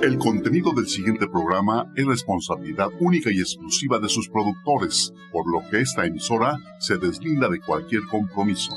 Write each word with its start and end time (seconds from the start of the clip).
El 0.00 0.16
contenido 0.16 0.70
del 0.72 0.86
siguiente 0.86 1.26
programa 1.26 1.92
es 1.96 2.06
responsabilidad 2.06 2.86
única 3.00 3.30
y 3.32 3.40
exclusiva 3.40 3.98
de 3.98 4.08
sus 4.08 4.28
productores, 4.28 5.12
por 5.32 5.44
lo 5.50 5.68
que 5.68 5.80
esta 5.80 6.06
emisora 6.06 6.54
se 6.78 6.98
deslinda 6.98 7.48
de 7.48 7.58
cualquier 7.58 8.02
compromiso. 8.08 8.72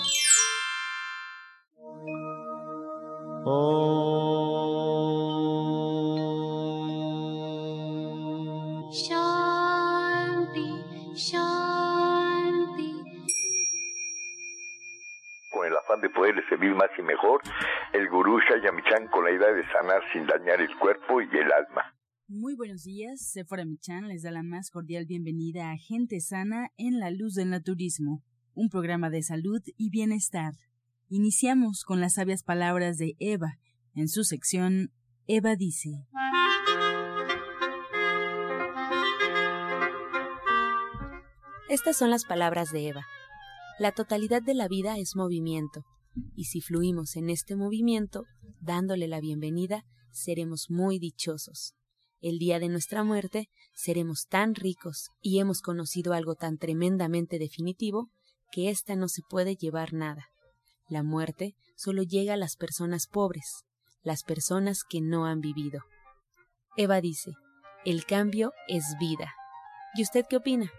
Con 15.52 15.68
el 15.68 15.78
afán 15.78 16.02
de 16.02 16.10
poderle 16.10 16.42
servir 16.50 16.74
más 16.74 16.90
y 16.98 17.04
mejor, 17.04 17.42
Shayamichan 18.52 19.08
con 19.08 19.24
la 19.24 19.32
idea 19.32 19.54
de 19.54 19.64
sanar 19.72 20.02
sin 20.12 20.28
dañar 20.28 20.60
el 20.60 20.78
cuerpo 20.78 21.22
y 21.22 21.26
el 21.26 21.52
alma. 21.54 21.96
Muy 22.28 22.54
buenos 22.54 22.84
días, 22.84 23.22
Sephora 23.32 23.64
Michan 23.64 24.10
les 24.10 24.24
da 24.24 24.32
la 24.32 24.44
más 24.44 24.72
cordial 24.72 25.06
bienvenida 25.06 25.72
a 25.72 25.78
Gente 25.78 26.20
Sana 26.20 26.70
en 26.78 27.00
la 27.00 27.12
Luz 27.12 27.36
del 27.36 27.50
Naturismo, 27.50 28.24
un 28.54 28.68
programa 28.68 29.10
de 29.10 29.24
salud 29.24 29.62
y 29.78 29.90
bienestar. 29.90 30.52
Iniciamos 31.08 31.86
con 31.86 32.02
las 32.02 32.16
sabias 32.16 32.44
palabras 32.44 32.98
de 32.98 33.16
Eva, 33.20 33.54
en 33.96 34.10
su 34.10 34.26
sección 34.26 34.92
Eva 35.28 35.56
dice. 35.56 36.06
Estas 41.70 41.98
son 41.98 42.10
las 42.10 42.26
palabras 42.26 42.74
de 42.74 42.90
Eva. 42.90 43.06
La 43.80 43.94
totalidad 43.94 44.42
de 44.42 44.56
la 44.56 44.68
vida 44.68 44.98
es 44.98 45.16
movimiento, 45.16 45.86
y 46.36 46.46
si 46.46 46.60
fluimos 46.60 47.16
en 47.16 47.30
este 47.30 47.56
movimiento, 47.56 48.26
dándole 48.62 49.08
la 49.08 49.20
bienvenida, 49.20 49.86
seremos 50.12 50.70
muy 50.70 51.00
dichosos. 51.00 51.74
El 52.22 52.38
día 52.38 52.60
de 52.60 52.70
nuestra 52.70 53.04
muerte 53.04 53.50
seremos 53.74 54.28
tan 54.28 54.54
ricos 54.54 55.10
y 55.22 55.40
hemos 55.40 55.62
conocido 55.62 56.14
algo 56.14 56.36
tan 56.36 56.58
tremendamente 56.58 57.40
definitivo 57.40 58.12
que 58.52 58.70
ésta 58.70 58.96
no 58.96 59.08
se 59.08 59.24
puede 59.28 59.56
llevar 59.56 59.94
nada. 59.94 60.30
La 60.88 61.02
muerte 61.02 61.56
solo 61.76 62.04
llega 62.04 62.36
a 62.36 62.38
las 62.38 62.56
personas 62.56 63.08
pobres, 63.08 63.64
las 64.04 64.24
personas 64.24 64.84
que 64.84 65.02
no 65.02 65.26
han 65.26 65.42
vivido. 65.42 65.82
Eva 66.78 67.02
dice, 67.02 67.34
el 67.86 68.06
cambio 68.06 68.54
es 68.68 68.84
vida. 69.00 69.34
¿Y 69.96 70.04
usted 70.04 70.26
qué 70.30 70.38
opina? 70.38 70.72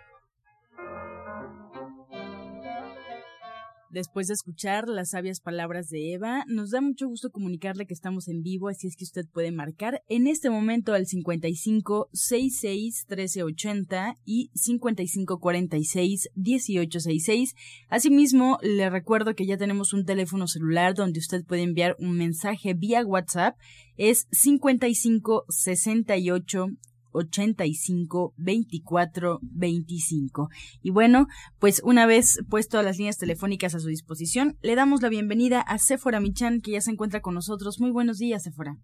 Después 3.92 4.26
de 4.26 4.32
escuchar 4.32 4.88
las 4.88 5.10
sabias 5.10 5.40
palabras 5.40 5.90
de 5.90 6.14
Eva, 6.14 6.46
nos 6.48 6.70
da 6.70 6.80
mucho 6.80 7.06
gusto 7.08 7.30
comunicarle 7.30 7.84
que 7.84 7.92
estamos 7.92 8.26
en 8.26 8.42
vivo, 8.42 8.70
así 8.70 8.86
es 8.86 8.96
que 8.96 9.04
usted 9.04 9.26
puede 9.30 9.52
marcar 9.52 10.02
en 10.08 10.26
este 10.26 10.48
momento 10.48 10.94
al 10.94 11.06
55 11.06 12.08
66 12.10 13.04
1380 13.06 14.16
y 14.24 14.50
55 14.54 15.38
46 15.38 16.30
1866. 16.34 17.54
Asimismo, 17.90 18.58
le 18.62 18.88
recuerdo 18.88 19.34
que 19.34 19.44
ya 19.44 19.58
tenemos 19.58 19.92
un 19.92 20.06
teléfono 20.06 20.46
celular 20.46 20.94
donde 20.94 21.20
usted 21.20 21.44
puede 21.44 21.60
enviar 21.60 21.94
un 21.98 22.16
mensaje 22.16 22.72
vía 22.72 23.04
WhatsApp. 23.04 23.58
Es 23.98 24.26
55 24.30 25.44
68 25.50 26.68
85 27.12 28.34
24 28.36 29.38
25. 29.42 30.48
Y 30.82 30.90
bueno, 30.90 31.26
pues 31.58 31.82
una 31.84 32.06
vez 32.06 32.40
puesto 32.50 32.82
las 32.82 32.98
líneas 32.98 33.18
telefónicas 33.18 33.74
a 33.74 33.80
su 33.80 33.88
disposición, 33.88 34.56
le 34.62 34.74
damos 34.74 35.02
la 35.02 35.08
bienvenida 35.08 35.60
a 35.60 35.78
Sephora 35.78 36.20
Michan, 36.20 36.60
que 36.60 36.72
ya 36.72 36.80
se 36.80 36.90
encuentra 36.90 37.20
con 37.20 37.34
nosotros. 37.34 37.80
Muy 37.80 37.90
buenos 37.90 38.18
días, 38.18 38.42
Sephora. 38.42 38.76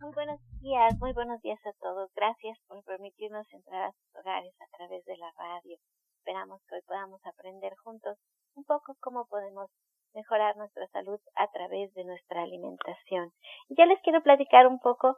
Muy 0.00 0.12
buenos 0.14 0.40
días, 0.60 0.98
muy 1.00 1.12
buenos 1.12 1.40
días 1.42 1.60
a 1.64 1.72
todos. 1.80 2.10
Gracias 2.14 2.58
por 2.68 2.82
permitirnos 2.84 3.46
entrar 3.52 3.82
a 3.84 3.92
sus 3.92 4.16
hogares 4.20 4.54
a 4.60 4.76
través 4.76 5.04
de 5.04 5.16
la 5.16 5.30
radio. 5.36 5.76
Esperamos 6.18 6.60
que 6.68 6.76
hoy 6.76 6.82
podamos 6.86 7.20
aprender 7.24 7.72
juntos 7.82 8.16
un 8.54 8.64
poco 8.64 8.94
cómo 9.00 9.26
podemos 9.26 9.70
mejorar 10.14 10.56
nuestra 10.56 10.86
salud 10.88 11.18
a 11.36 11.50
través 11.50 11.92
de 11.94 12.04
nuestra 12.04 12.42
alimentación. 12.42 13.32
Ya 13.70 13.86
les 13.86 14.00
quiero 14.02 14.22
platicar 14.22 14.66
un 14.66 14.78
poco 14.78 15.16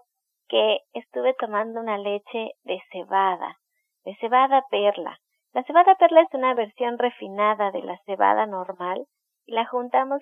que 0.49 0.79
estuve 0.93 1.35
tomando 1.35 1.81
una 1.81 1.99
leche 1.99 2.53
de 2.65 2.81
cebada, 2.93 3.59
de 4.05 4.17
cebada 4.17 4.65
perla. 4.71 5.19
La 5.53 5.63
cebada 5.65 5.95
perla 5.95 6.23
es 6.23 6.35
una 6.35 6.55
versión 6.55 6.99
refinada 6.99 7.71
de 7.71 7.83
la 7.83 7.99
cebada 8.07 8.47
normal 8.47 9.07
y 9.47 9.53
la 9.53 9.67
juntamos 9.67 10.21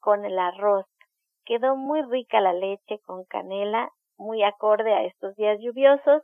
con 0.00 0.24
el 0.24 0.38
arroz. 0.38 0.86
Quedó 1.44 1.76
muy 1.76 2.02
rica 2.02 2.40
la 2.40 2.52
leche 2.52 2.98
con 3.04 3.24
canela, 3.24 3.90
muy 4.16 4.42
acorde 4.42 4.94
a 4.94 5.04
estos 5.04 5.34
días 5.36 5.58
lluviosos. 5.60 6.22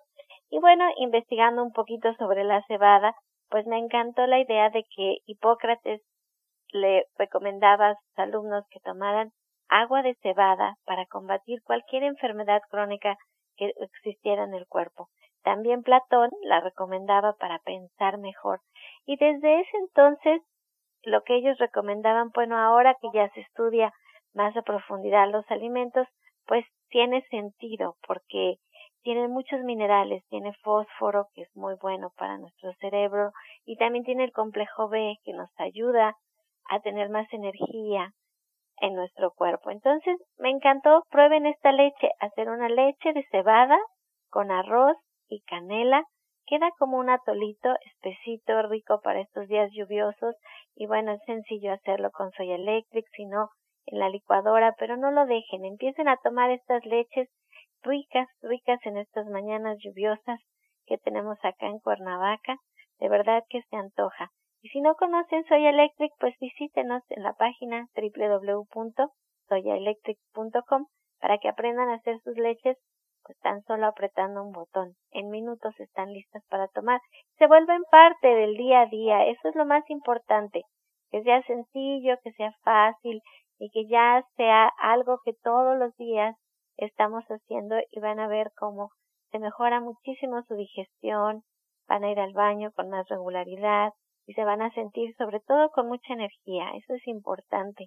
Y 0.51 0.59
bueno, 0.59 0.85
investigando 0.97 1.63
un 1.63 1.73
poquito 1.73 2.13
sobre 2.15 2.45
la 2.45 2.63
cebada, 2.67 3.15
pues 3.49 3.67
me 3.67 3.79
encantó 3.79 4.27
la 4.27 4.39
idea 4.39 4.71
de 4.71 4.85
que 4.95 5.19
Hipócrates 5.27 6.03
le 6.71 7.07
recomendaba 7.17 7.89
a 7.89 7.95
sus 7.95 8.19
alumnos 8.19 8.65
que 8.71 8.81
tomaran 8.81 9.31
agua 9.69 10.03
de 10.03 10.15
cebada 10.23 10.77
para 10.85 11.07
combatir 11.07 11.63
cualquier 11.63 12.05
enfermedad 12.05 12.61
crónica 12.71 13.17
que 13.59 13.75
existiera 13.81 14.45
en 14.45 14.55
el 14.55 14.67
cuerpo. 14.67 15.09
También 15.43 15.83
Platón 15.83 16.31
la 16.43 16.61
recomendaba 16.61 17.35
para 17.35 17.59
pensar 17.61 18.19
mejor. 18.19 18.61
Y 19.07 19.17
desde 19.17 19.61
ese 19.61 19.77
entonces, 19.79 20.43
lo 21.03 21.23
que 21.23 21.37
ellos 21.37 21.59
recomendaban, 21.59 22.31
bueno, 22.35 22.57
ahora 22.57 22.97
que 23.01 23.09
ya 23.13 23.29
se 23.31 23.41
estudia 23.41 23.93
más 24.35 24.57
a 24.57 24.63
profundidad 24.63 25.31
los 25.31 25.49
alimentos, 25.51 26.07
pues 26.47 26.65
tiene 26.89 27.23
sentido 27.31 27.97
porque 28.07 28.57
tiene 29.03 29.29
muchos 29.29 29.61
minerales, 29.61 30.25
tiene 30.29 30.53
fósforo 30.63 31.29
que 31.35 31.43
es 31.43 31.57
muy 31.57 31.75
bueno 31.81 32.11
para 32.17 32.39
nuestro 32.39 32.73
cerebro 32.75 33.33
y 33.65 33.77
también 33.77 34.05
tiene 34.05 34.25
el 34.25 34.33
complejo 34.33 34.89
B 34.89 35.17
que 35.25 35.33
nos 35.33 35.51
ayuda 35.59 36.17
a 36.69 36.81
tener 36.81 37.09
más 37.09 37.27
energía, 37.33 38.13
en 38.81 38.95
nuestro 38.95 39.33
cuerpo. 39.33 39.71
Entonces, 39.71 40.17
me 40.39 40.51
encantó, 40.51 41.03
prueben 41.11 41.47
esta 41.47 41.73
leche, 41.73 42.11
hacer 42.21 42.49
una 42.49 42.69
leche 42.69 43.13
de 43.13 43.25
cebada 43.31 43.79
con 44.31 44.51
arroz 44.51 44.97
y 45.29 45.43
canela. 45.43 46.05
Queda 46.47 46.71
como 46.79 46.99
un 46.99 47.11
atolito 47.11 47.75
espesito, 47.85 48.63
rico 48.69 49.01
para 49.03 49.21
estos 49.21 49.49
días 49.49 49.71
lluviosos 49.73 50.35
y 50.75 50.87
bueno, 50.87 51.13
es 51.13 51.21
sencillo 51.27 51.73
hacerlo 51.73 52.11
con 52.11 52.31
soya 52.33 52.55
electric, 52.55 53.05
sino 53.13 53.51
en 53.87 53.99
la 53.99 54.09
licuadora, 54.09 54.75
pero 54.79 54.97
no 54.97 55.11
lo 55.11 55.27
dejen, 55.27 55.65
empiecen 55.65 56.09
a 56.09 56.17
tomar 56.17 56.51
estas 56.51 56.85
leches 56.85 57.29
ricas, 57.83 58.29
ricas 58.43 58.79
en 58.85 58.97
estas 58.97 59.27
mañanas 59.27 59.77
lluviosas 59.83 60.41
que 60.87 60.99
tenemos 60.99 61.39
acá 61.43 61.67
en 61.67 61.79
Cuernavaca, 61.81 62.57
de 62.99 63.09
verdad 63.09 63.43
que 63.49 63.63
se 63.63 63.77
antoja. 63.77 64.31
Y 64.69 64.71
si 64.71 64.81
no 64.83 64.97
conocen 64.97 65.47
Soya 65.47 65.71
Electric, 65.71 66.13
pues 66.21 66.35
visítenos 66.39 67.03
en 67.09 67.23
la 67.23 67.33
página 67.33 67.89
www.soyaelectric.com 67.97 70.87
para 71.19 71.39
que 71.39 71.49
aprendan 71.49 71.89
a 71.89 71.95
hacer 71.95 72.21
sus 72.21 72.37
leches 72.37 72.77
pues 73.23 73.39
tan 73.39 73.63
solo 73.63 73.87
apretando 73.87 74.43
un 74.43 74.53
botón. 74.53 74.93
En 75.11 75.31
minutos 75.31 75.73
están 75.81 76.13
listas 76.13 76.45
para 76.51 76.69
tomar. 76.69 77.01
Se 77.39 77.47
vuelven 77.47 77.83
parte 77.91 78.29
del 78.29 78.59
día 78.59 78.83
a 78.83 78.87
día. 78.89 79.25
Eso 79.25 79.49
es 79.49 79.55
lo 79.55 79.65
más 79.65 79.89
importante. 79.89 80.65
Que 81.11 81.23
sea 81.23 81.43
sencillo, 81.45 82.19
que 82.23 82.33
sea 82.33 82.53
fácil 82.63 83.23
y 83.59 83.71
que 83.71 83.87
ya 83.89 84.23
sea 84.37 84.71
algo 84.83 85.21
que 85.25 85.33
todos 85.43 85.79
los 85.79 85.97
días 85.97 86.37
estamos 86.77 87.25
haciendo 87.29 87.77
y 87.91 88.01
van 88.01 88.21
a 88.21 88.29
ver 88.29 88.51
cómo 88.55 88.91
se 89.31 89.39
mejora 89.39 89.81
muchísimo 89.81 90.43
su 90.43 90.57
digestión, 90.57 91.43
van 91.89 92.05
a 92.05 92.11
ir 92.11 92.21
al 92.21 92.35
baño 92.35 92.71
con 92.73 92.91
más 92.91 93.09
regularidad, 93.09 93.95
y 94.29 94.35
se 94.35 94.45
van 94.45 94.61
a 94.61 94.71
sentir 94.73 95.17
sobre 95.17 95.41
todo 95.41 95.71
con 95.71 95.89
mucha 95.89 96.13
energía. 96.13 96.71
Eso 96.75 96.95
es 96.95 97.09
importante. 97.09 97.87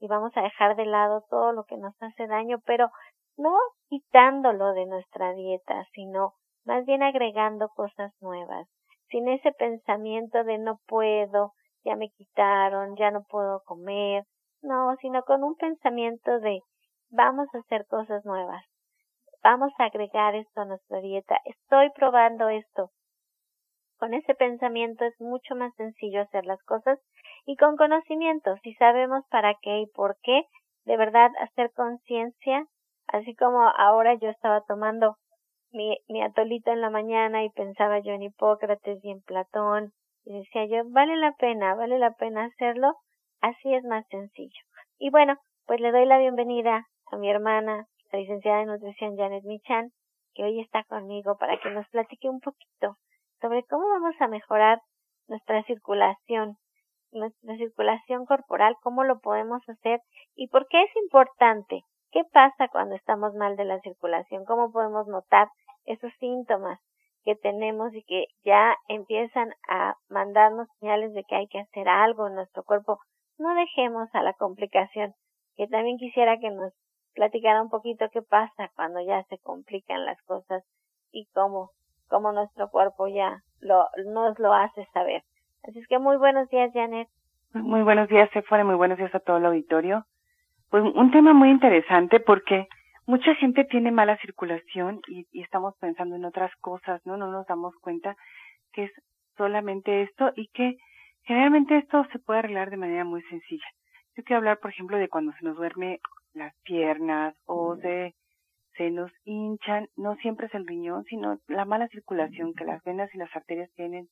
Y 0.00 0.08
vamos 0.08 0.32
a 0.36 0.40
dejar 0.40 0.74
de 0.74 0.86
lado 0.86 1.22
todo 1.28 1.52
lo 1.52 1.64
que 1.64 1.76
nos 1.76 1.94
hace 2.00 2.26
daño, 2.26 2.56
pero 2.64 2.88
no 3.36 3.54
quitándolo 3.88 4.72
de 4.72 4.86
nuestra 4.86 5.34
dieta, 5.34 5.84
sino 5.92 6.32
más 6.64 6.86
bien 6.86 7.02
agregando 7.02 7.68
cosas 7.68 8.10
nuevas, 8.22 8.66
sin 9.10 9.28
ese 9.28 9.52
pensamiento 9.52 10.44
de 10.44 10.56
no 10.56 10.78
puedo, 10.86 11.52
ya 11.84 11.94
me 11.94 12.08
quitaron, 12.08 12.96
ya 12.96 13.10
no 13.10 13.24
puedo 13.28 13.60
comer, 13.66 14.24
no, 14.62 14.96
sino 15.02 15.22
con 15.24 15.44
un 15.44 15.56
pensamiento 15.56 16.40
de 16.40 16.60
vamos 17.10 17.48
a 17.52 17.58
hacer 17.58 17.86
cosas 17.86 18.24
nuevas, 18.24 18.64
vamos 19.42 19.72
a 19.78 19.84
agregar 19.84 20.34
esto 20.36 20.62
a 20.62 20.64
nuestra 20.64 21.00
dieta, 21.00 21.36
estoy 21.44 21.90
probando 21.90 22.48
esto, 22.48 22.90
con 24.02 24.14
ese 24.14 24.34
pensamiento 24.34 25.04
es 25.04 25.14
mucho 25.20 25.54
más 25.54 25.72
sencillo 25.76 26.22
hacer 26.22 26.44
las 26.44 26.60
cosas 26.64 26.98
y 27.46 27.54
con 27.54 27.76
conocimiento, 27.76 28.56
si 28.64 28.74
sabemos 28.74 29.24
para 29.30 29.54
qué 29.62 29.78
y 29.78 29.86
por 29.86 30.16
qué, 30.24 30.42
de 30.84 30.96
verdad 30.96 31.30
hacer 31.38 31.70
conciencia, 31.70 32.66
así 33.06 33.36
como 33.36 33.62
ahora 33.62 34.14
yo 34.14 34.28
estaba 34.28 34.62
tomando 34.62 35.18
mi, 35.70 35.98
mi 36.08 36.20
atolito 36.20 36.72
en 36.72 36.80
la 36.80 36.90
mañana 36.90 37.44
y 37.44 37.50
pensaba 37.50 38.00
yo 38.00 38.10
en 38.10 38.24
Hipócrates 38.24 38.98
y 39.04 39.10
en 39.12 39.20
Platón 39.20 39.92
y 40.24 40.36
decía 40.36 40.64
yo, 40.64 40.82
vale 40.90 41.14
la 41.14 41.34
pena, 41.34 41.76
vale 41.76 42.00
la 42.00 42.10
pena 42.14 42.46
hacerlo, 42.46 42.96
así 43.40 43.72
es 43.72 43.84
más 43.84 44.04
sencillo. 44.08 44.62
Y 44.98 45.10
bueno, 45.10 45.36
pues 45.64 45.80
le 45.80 45.92
doy 45.92 46.06
la 46.06 46.18
bienvenida 46.18 46.88
a 47.12 47.16
mi 47.18 47.30
hermana, 47.30 47.86
la 48.10 48.18
licenciada 48.18 48.58
de 48.58 48.66
nutrición 48.66 49.16
Janet 49.16 49.44
Michan, 49.44 49.92
que 50.34 50.42
hoy 50.42 50.58
está 50.58 50.82
conmigo 50.88 51.36
para 51.38 51.56
que 51.60 51.70
nos 51.70 51.88
platique 51.90 52.28
un 52.28 52.40
poquito 52.40 52.96
sobre 53.42 53.64
cómo 53.64 53.88
vamos 53.88 54.14
a 54.20 54.28
mejorar 54.28 54.80
nuestra 55.28 55.62
circulación, 55.64 56.56
nuestra 57.10 57.56
circulación 57.56 58.24
corporal, 58.24 58.76
cómo 58.82 59.04
lo 59.04 59.18
podemos 59.18 59.60
hacer 59.68 60.00
y 60.34 60.48
por 60.48 60.66
qué 60.68 60.82
es 60.82 60.96
importante. 61.04 61.82
¿Qué 62.12 62.22
pasa 62.32 62.68
cuando 62.68 62.94
estamos 62.94 63.34
mal 63.34 63.56
de 63.56 63.64
la 63.64 63.80
circulación? 63.80 64.44
¿Cómo 64.44 64.70
podemos 64.70 65.06
notar 65.08 65.48
esos 65.84 66.12
síntomas 66.20 66.78
que 67.24 67.34
tenemos 67.34 67.94
y 67.94 68.02
que 68.04 68.26
ya 68.44 68.76
empiezan 68.88 69.50
a 69.68 69.94
mandarnos 70.08 70.68
señales 70.78 71.12
de 71.14 71.24
que 71.24 71.36
hay 71.36 71.48
que 71.48 71.60
hacer 71.60 71.88
algo 71.88 72.28
en 72.28 72.34
nuestro 72.34 72.62
cuerpo? 72.64 72.98
No 73.38 73.54
dejemos 73.54 74.08
a 74.14 74.22
la 74.22 74.34
complicación, 74.34 75.14
que 75.56 75.66
también 75.66 75.96
quisiera 75.96 76.38
que 76.38 76.50
nos 76.50 76.72
platicara 77.14 77.62
un 77.62 77.70
poquito 77.70 78.06
qué 78.12 78.22
pasa 78.22 78.70
cuando 78.76 79.00
ya 79.00 79.24
se 79.24 79.38
complican 79.38 80.04
las 80.04 80.20
cosas 80.22 80.62
y 81.10 81.26
cómo, 81.32 81.70
cómo 82.12 82.30
nuestro 82.30 82.68
cuerpo 82.68 83.08
ya 83.08 83.42
lo, 83.60 83.88
nos 84.04 84.38
lo 84.38 84.52
hace 84.52 84.86
saber. 84.92 85.22
Así 85.62 85.78
es 85.78 85.88
que 85.88 85.98
muy 85.98 86.18
buenos 86.18 86.46
días, 86.50 86.70
Janet. 86.74 87.08
Muy 87.54 87.82
buenos 87.82 88.06
días, 88.08 88.28
Sephora, 88.34 88.64
muy 88.64 88.74
buenos 88.74 88.98
días 88.98 89.14
a 89.14 89.20
todo 89.20 89.38
el 89.38 89.46
auditorio. 89.46 90.04
Pues 90.68 90.84
un 90.94 91.10
tema 91.10 91.32
muy 91.32 91.48
interesante 91.48 92.20
porque 92.20 92.68
mucha 93.06 93.34
gente 93.36 93.64
tiene 93.64 93.90
mala 93.90 94.18
circulación 94.18 95.00
y, 95.08 95.26
y 95.32 95.42
estamos 95.42 95.74
pensando 95.78 96.14
en 96.14 96.26
otras 96.26 96.54
cosas, 96.60 97.00
¿no? 97.06 97.16
No 97.16 97.30
nos 97.32 97.46
damos 97.46 97.74
cuenta 97.80 98.14
que 98.72 98.84
es 98.84 98.92
solamente 99.38 100.02
esto 100.02 100.32
y 100.36 100.48
que 100.48 100.76
generalmente 101.22 101.78
esto 101.78 102.04
se 102.12 102.18
puede 102.18 102.40
arreglar 102.40 102.68
de 102.68 102.76
manera 102.76 103.04
muy 103.04 103.22
sencilla. 103.22 103.66
Yo 104.16 104.22
quiero 104.22 104.38
hablar, 104.38 104.58
por 104.58 104.70
ejemplo, 104.70 104.98
de 104.98 105.08
cuando 105.08 105.32
se 105.32 105.44
nos 105.46 105.56
duerme 105.56 106.00
las 106.34 106.54
piernas 106.62 107.34
o 107.46 107.76
de 107.76 108.14
se 108.76 108.90
nos 108.90 109.10
hinchan, 109.24 109.88
no 109.96 110.16
siempre 110.16 110.46
es 110.46 110.54
el 110.54 110.66
riñón, 110.66 111.04
sino 111.04 111.38
la 111.48 111.64
mala 111.64 111.88
circulación, 111.88 112.54
que 112.54 112.64
las 112.64 112.82
venas 112.84 113.14
y 113.14 113.18
las 113.18 113.34
arterias 113.34 113.70
tienen 113.74 114.08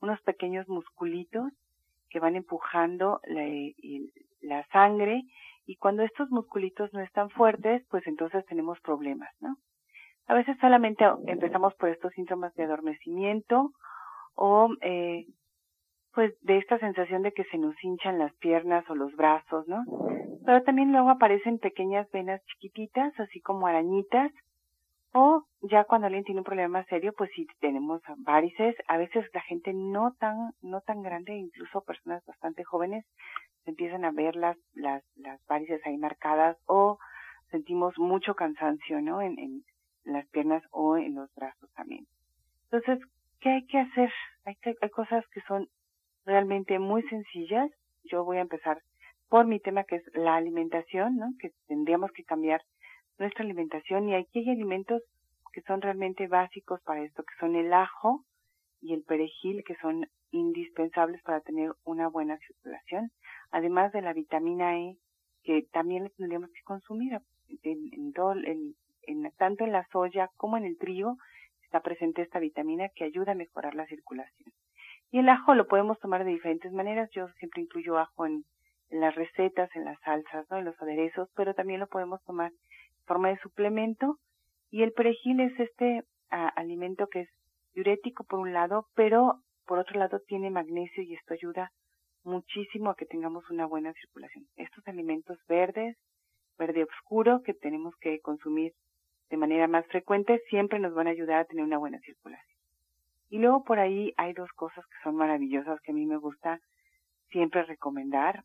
unos 0.00 0.20
pequeños 0.22 0.68
musculitos 0.68 1.52
que 2.10 2.20
van 2.20 2.36
empujando 2.36 3.20
la, 3.24 3.44
la 4.42 4.66
sangre 4.68 5.22
y 5.64 5.76
cuando 5.76 6.02
estos 6.02 6.30
musculitos 6.30 6.92
no 6.92 7.00
están 7.00 7.30
fuertes, 7.30 7.84
pues 7.88 8.06
entonces 8.06 8.44
tenemos 8.46 8.80
problemas, 8.80 9.30
¿no? 9.40 9.56
A 10.26 10.34
veces 10.34 10.56
solamente 10.60 11.04
empezamos 11.26 11.74
por 11.74 11.88
estos 11.88 12.12
síntomas 12.12 12.54
de 12.54 12.64
adormecimiento 12.64 13.72
o 14.34 14.68
eh, 14.80 15.26
pues 16.14 16.34
de 16.42 16.58
esta 16.58 16.78
sensación 16.78 17.22
de 17.22 17.32
que 17.32 17.44
se 17.44 17.58
nos 17.58 17.74
hinchan 17.82 18.18
las 18.18 18.32
piernas 18.34 18.88
o 18.90 18.94
los 18.94 19.14
brazos, 19.16 19.66
¿no? 19.66 19.82
Pero 20.44 20.62
también 20.62 20.92
luego 20.92 21.10
aparecen 21.10 21.58
pequeñas 21.58 22.10
venas 22.10 22.42
chiquititas, 22.46 23.18
así 23.20 23.40
como 23.40 23.66
arañitas, 23.66 24.32
o 25.14 25.44
ya 25.60 25.84
cuando 25.84 26.06
alguien 26.06 26.24
tiene 26.24 26.40
un 26.40 26.44
problema 26.44 26.84
serio, 26.84 27.12
pues 27.16 27.30
si 27.34 27.46
tenemos 27.60 28.00
varices, 28.18 28.74
a 28.88 28.96
veces 28.96 29.26
la 29.34 29.42
gente 29.42 29.72
no 29.74 30.14
tan, 30.18 30.52
no 30.62 30.80
tan 30.80 31.02
grande, 31.02 31.34
incluso 31.34 31.82
personas 31.82 32.24
bastante 32.24 32.64
jóvenes, 32.64 33.04
empiezan 33.66 34.04
a 34.04 34.10
ver 34.10 34.36
las, 34.36 34.56
las, 34.74 35.04
las 35.16 35.44
varices 35.46 35.80
ahí 35.86 35.98
marcadas 35.98 36.56
o 36.66 36.98
sentimos 37.50 37.98
mucho 37.98 38.34
cansancio, 38.34 39.02
¿no? 39.02 39.20
En, 39.20 39.38
en 39.38 39.62
las 40.04 40.26
piernas 40.28 40.62
o 40.70 40.96
en 40.96 41.14
los 41.14 41.32
brazos 41.34 41.70
también. 41.74 42.06
Entonces, 42.70 42.98
¿qué 43.40 43.50
hay 43.50 43.66
que 43.66 43.78
hacer? 43.78 44.10
Hay, 44.44 44.56
que, 44.56 44.74
hay 44.80 44.90
cosas 44.90 45.24
que 45.28 45.42
son 45.42 45.68
realmente 46.24 46.78
muy 46.78 47.02
sencillas. 47.04 47.70
Yo 48.04 48.24
voy 48.24 48.38
a 48.38 48.42
empezar 48.42 48.80
por 49.32 49.46
mi 49.46 49.60
tema 49.60 49.84
que 49.84 49.96
es 49.96 50.02
la 50.12 50.36
alimentación, 50.36 51.16
¿no? 51.16 51.30
Que 51.40 51.52
tendríamos 51.66 52.12
que 52.12 52.22
cambiar 52.22 52.60
nuestra 53.18 53.42
alimentación 53.42 54.06
y 54.10 54.14
aquí 54.14 54.40
hay 54.40 54.50
alimentos 54.50 55.00
que 55.54 55.62
son 55.62 55.80
realmente 55.80 56.28
básicos 56.28 56.82
para 56.82 57.02
esto, 57.02 57.22
que 57.22 57.32
son 57.40 57.56
el 57.56 57.72
ajo 57.72 58.26
y 58.82 58.92
el 58.92 59.04
perejil, 59.04 59.64
que 59.64 59.74
son 59.76 60.06
indispensables 60.32 61.22
para 61.22 61.40
tener 61.40 61.72
una 61.84 62.08
buena 62.08 62.36
circulación, 62.46 63.10
además 63.50 63.90
de 63.92 64.02
la 64.02 64.12
vitamina 64.12 64.78
E, 64.78 64.98
que 65.44 65.66
también 65.72 66.12
tendríamos 66.18 66.50
que 66.50 66.62
consumir 66.64 67.18
en, 67.62 68.12
todo 68.12 68.34
en, 68.34 68.74
tanto 69.38 69.64
en 69.64 69.72
la 69.72 69.88
soya 69.92 70.28
como 70.36 70.58
en 70.58 70.66
el 70.66 70.76
trigo 70.76 71.16
está 71.62 71.80
presente 71.80 72.20
esta 72.20 72.38
vitamina 72.38 72.90
que 72.90 73.04
ayuda 73.04 73.32
a 73.32 73.36
mejorar 73.36 73.74
la 73.76 73.86
circulación. 73.86 74.52
Y 75.10 75.20
el 75.20 75.28
ajo 75.30 75.54
lo 75.54 75.68
podemos 75.68 75.98
tomar 76.00 76.22
de 76.22 76.32
diferentes 76.32 76.70
maneras. 76.70 77.08
Yo 77.12 77.28
siempre 77.38 77.62
incluyo 77.62 77.98
ajo 77.98 78.26
en, 78.26 78.44
las 79.00 79.14
recetas, 79.14 79.74
en 79.74 79.84
las 79.84 79.98
salsas, 80.00 80.46
¿no? 80.50 80.58
en 80.58 80.64
los 80.64 80.80
aderezos, 80.80 81.28
pero 81.34 81.54
también 81.54 81.80
lo 81.80 81.86
podemos 81.86 82.22
tomar 82.24 82.50
en 82.50 83.06
forma 83.06 83.28
de 83.28 83.38
suplemento. 83.38 84.18
Y 84.70 84.82
el 84.82 84.92
perejil 84.92 85.40
es 85.40 85.58
este 85.58 86.02
alimento 86.30 87.06
que 87.08 87.20
es 87.22 87.28
diurético 87.74 88.24
por 88.24 88.38
un 88.38 88.52
lado, 88.52 88.86
pero 88.94 89.40
por 89.66 89.78
otro 89.78 89.98
lado 89.98 90.20
tiene 90.26 90.50
magnesio 90.50 91.02
y 91.02 91.14
esto 91.14 91.34
ayuda 91.34 91.70
muchísimo 92.24 92.90
a 92.90 92.96
que 92.96 93.06
tengamos 93.06 93.48
una 93.50 93.66
buena 93.66 93.92
circulación. 93.94 94.46
Estos 94.56 94.86
alimentos 94.86 95.38
verdes, 95.48 95.96
verde 96.58 96.84
oscuro 96.84 97.42
que 97.42 97.54
tenemos 97.54 97.94
que 98.00 98.20
consumir 98.20 98.72
de 99.30 99.36
manera 99.36 99.66
más 99.66 99.86
frecuente 99.86 100.40
siempre 100.50 100.78
nos 100.78 100.94
van 100.94 101.06
a 101.06 101.10
ayudar 101.10 101.40
a 101.40 101.44
tener 101.46 101.64
una 101.64 101.78
buena 101.78 101.98
circulación. 102.00 102.58
Y 103.30 103.38
luego 103.38 103.64
por 103.64 103.78
ahí 103.78 104.12
hay 104.18 104.34
dos 104.34 104.50
cosas 104.52 104.84
que 104.84 105.02
son 105.02 105.16
maravillosas 105.16 105.80
que 105.80 105.92
a 105.92 105.94
mí 105.94 106.04
me 106.04 106.18
gusta 106.18 106.60
siempre 107.30 107.62
recomendar, 107.62 108.44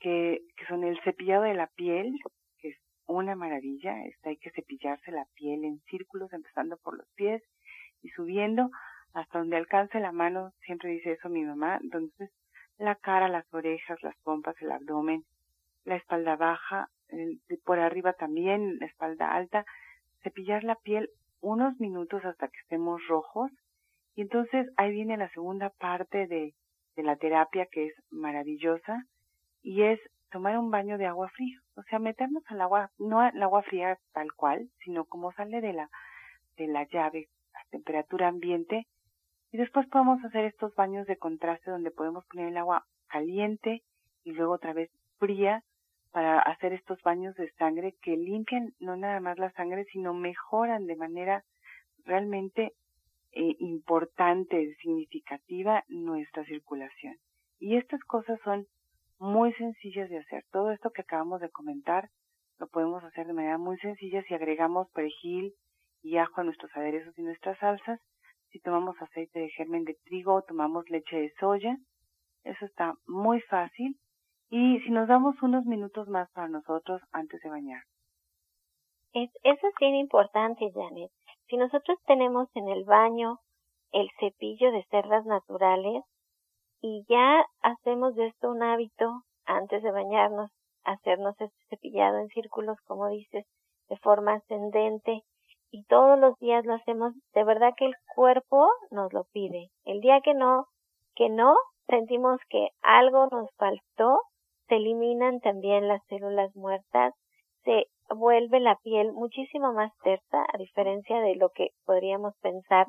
que, 0.00 0.40
que 0.56 0.66
son 0.66 0.84
el 0.84 1.00
cepillado 1.02 1.44
de 1.44 1.54
la 1.54 1.66
piel, 1.68 2.14
que 2.58 2.68
es 2.68 2.76
una 3.06 3.34
maravilla, 3.34 4.04
está 4.04 4.30
hay 4.30 4.36
que 4.36 4.50
cepillarse 4.50 5.10
la 5.10 5.26
piel 5.34 5.64
en 5.64 5.80
círculos, 5.90 6.32
empezando 6.32 6.76
por 6.78 6.96
los 6.96 7.08
pies 7.14 7.42
y 8.02 8.08
subiendo 8.10 8.70
hasta 9.14 9.38
donde 9.38 9.56
alcance 9.56 9.98
la 10.00 10.12
mano, 10.12 10.52
siempre 10.64 10.90
dice 10.90 11.12
eso 11.12 11.28
mi 11.28 11.44
mamá, 11.44 11.78
entonces 11.82 12.30
la 12.78 12.94
cara, 12.94 13.28
las 13.28 13.52
orejas, 13.52 14.00
las 14.02 14.16
pompas, 14.22 14.54
el 14.60 14.70
abdomen, 14.70 15.24
la 15.84 15.96
espalda 15.96 16.36
baja, 16.36 16.88
por 17.64 17.78
arriba 17.78 18.12
también, 18.12 18.78
la 18.78 18.86
espalda 18.86 19.32
alta, 19.32 19.64
cepillar 20.22 20.62
la 20.62 20.76
piel 20.76 21.10
unos 21.40 21.78
minutos 21.80 22.24
hasta 22.24 22.48
que 22.48 22.58
estemos 22.60 23.00
rojos 23.08 23.50
y 24.14 24.22
entonces 24.22 24.68
ahí 24.76 24.92
viene 24.92 25.16
la 25.16 25.30
segunda 25.30 25.70
parte 25.70 26.26
de, 26.26 26.54
de 26.96 27.02
la 27.02 27.16
terapia 27.16 27.66
que 27.70 27.86
es 27.86 27.94
maravillosa 28.10 29.04
y 29.68 29.82
es 29.82 30.00
tomar 30.30 30.56
un 30.58 30.70
baño 30.70 30.96
de 30.96 31.04
agua 31.04 31.28
fría. 31.28 31.60
O 31.76 31.82
sea, 31.82 31.98
meternos 31.98 32.42
al 32.46 32.62
agua, 32.62 32.90
no 32.98 33.20
al 33.20 33.42
agua 33.42 33.62
fría 33.62 33.98
tal 34.14 34.32
cual, 34.32 34.70
sino 34.82 35.04
como 35.04 35.30
sale 35.32 35.60
de 35.60 35.74
la, 35.74 35.90
de 36.56 36.68
la 36.68 36.88
llave 36.88 37.28
a 37.52 37.68
temperatura 37.68 38.28
ambiente. 38.28 38.86
Y 39.52 39.58
después 39.58 39.86
podemos 39.88 40.24
hacer 40.24 40.46
estos 40.46 40.74
baños 40.74 41.06
de 41.06 41.18
contraste 41.18 41.70
donde 41.70 41.90
podemos 41.90 42.24
poner 42.30 42.48
el 42.48 42.56
agua 42.56 42.86
caliente 43.08 43.82
y 44.24 44.32
luego 44.32 44.54
otra 44.54 44.72
vez 44.72 44.90
fría 45.18 45.62
para 46.12 46.40
hacer 46.40 46.72
estos 46.72 47.02
baños 47.02 47.34
de 47.34 47.52
sangre 47.58 47.94
que 48.00 48.16
limpian 48.16 48.72
no 48.80 48.96
nada 48.96 49.20
más 49.20 49.38
la 49.38 49.52
sangre, 49.52 49.84
sino 49.92 50.14
mejoran 50.14 50.86
de 50.86 50.96
manera 50.96 51.44
realmente 52.06 52.72
eh, 53.32 53.54
importante, 53.58 54.74
significativa 54.76 55.84
nuestra 55.88 56.42
circulación. 56.46 57.16
Y 57.58 57.76
estas 57.76 58.02
cosas 58.04 58.40
son 58.44 58.66
muy 59.18 59.52
sencillas 59.54 60.08
de 60.08 60.18
hacer. 60.18 60.44
Todo 60.50 60.70
esto 60.70 60.90
que 60.90 61.02
acabamos 61.02 61.40
de 61.40 61.50
comentar 61.50 62.08
lo 62.58 62.68
podemos 62.68 63.02
hacer 63.04 63.26
de 63.26 63.32
manera 63.32 63.58
muy 63.58 63.76
sencilla 63.78 64.22
si 64.24 64.34
agregamos 64.34 64.90
perejil 64.90 65.54
y 66.02 66.16
ajo 66.16 66.40
a 66.40 66.44
nuestros 66.44 66.74
aderezos 66.76 67.16
y 67.18 67.22
nuestras 67.22 67.58
salsas. 67.58 68.00
Si 68.50 68.60
tomamos 68.60 69.00
aceite 69.00 69.40
de 69.40 69.50
germen 69.50 69.84
de 69.84 69.96
trigo 70.04 70.34
o 70.34 70.42
tomamos 70.42 70.88
leche 70.88 71.16
de 71.16 71.32
soya, 71.38 71.76
eso 72.44 72.64
está 72.64 72.94
muy 73.06 73.40
fácil. 73.42 73.96
Y 74.50 74.80
si 74.80 74.90
nos 74.90 75.08
damos 75.08 75.40
unos 75.42 75.66
minutos 75.66 76.08
más 76.08 76.30
para 76.32 76.48
nosotros 76.48 77.02
antes 77.12 77.40
de 77.42 77.50
bañar. 77.50 77.82
Es, 79.12 79.30
eso 79.42 79.66
es 79.66 79.74
bien 79.78 79.94
importante, 79.96 80.70
Janet. 80.72 81.10
Si 81.48 81.56
nosotros 81.56 81.98
tenemos 82.06 82.48
en 82.54 82.68
el 82.68 82.84
baño 82.84 83.38
el 83.92 84.08
cepillo 84.18 84.72
de 84.72 84.84
cerdas 84.90 85.24
naturales 85.26 86.04
y 86.80 87.04
ya 87.08 87.44
hacemos 87.62 88.14
de 88.14 88.26
esto 88.26 88.50
un 88.50 88.62
hábito 88.62 89.22
antes 89.44 89.82
de 89.82 89.90
bañarnos, 89.90 90.50
hacernos 90.84 91.40
este 91.40 91.56
cepillado 91.70 92.18
en 92.18 92.28
círculos, 92.28 92.78
como 92.86 93.08
dices, 93.08 93.46
de 93.88 93.96
forma 93.98 94.34
ascendente 94.34 95.22
y 95.70 95.84
todos 95.84 96.18
los 96.18 96.38
días 96.38 96.64
lo 96.64 96.74
hacemos, 96.74 97.12
de 97.34 97.44
verdad 97.44 97.72
que 97.76 97.86
el 97.86 97.94
cuerpo 98.14 98.68
nos 98.90 99.12
lo 99.12 99.24
pide. 99.32 99.68
El 99.84 100.00
día 100.00 100.20
que 100.22 100.34
no, 100.34 100.66
que 101.14 101.28
no, 101.28 101.56
sentimos 101.86 102.40
que 102.48 102.68
algo 102.82 103.26
nos 103.26 103.50
faltó, 103.56 104.20
se 104.68 104.76
eliminan 104.76 105.40
también 105.40 105.88
las 105.88 106.02
células 106.06 106.54
muertas, 106.54 107.14
se 107.64 107.86
vuelve 108.14 108.60
la 108.60 108.76
piel 108.76 109.12
muchísimo 109.12 109.72
más 109.72 109.92
tersa, 110.02 110.46
a 110.52 110.58
diferencia 110.58 111.20
de 111.20 111.36
lo 111.36 111.50
que 111.50 111.68
podríamos 111.84 112.34
pensar. 112.40 112.86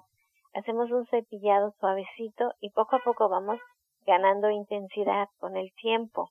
Hacemos 0.53 0.89
un 0.91 1.05
cepillado 1.08 1.72
suavecito 1.79 2.53
y 2.60 2.72
poco 2.72 2.96
a 2.96 3.00
poco 3.00 3.29
vamos 3.29 3.60
ganando 4.09 4.49
intensidad 4.49 5.27
con 5.37 5.55
el 5.55 5.71
tiempo. 5.75 6.29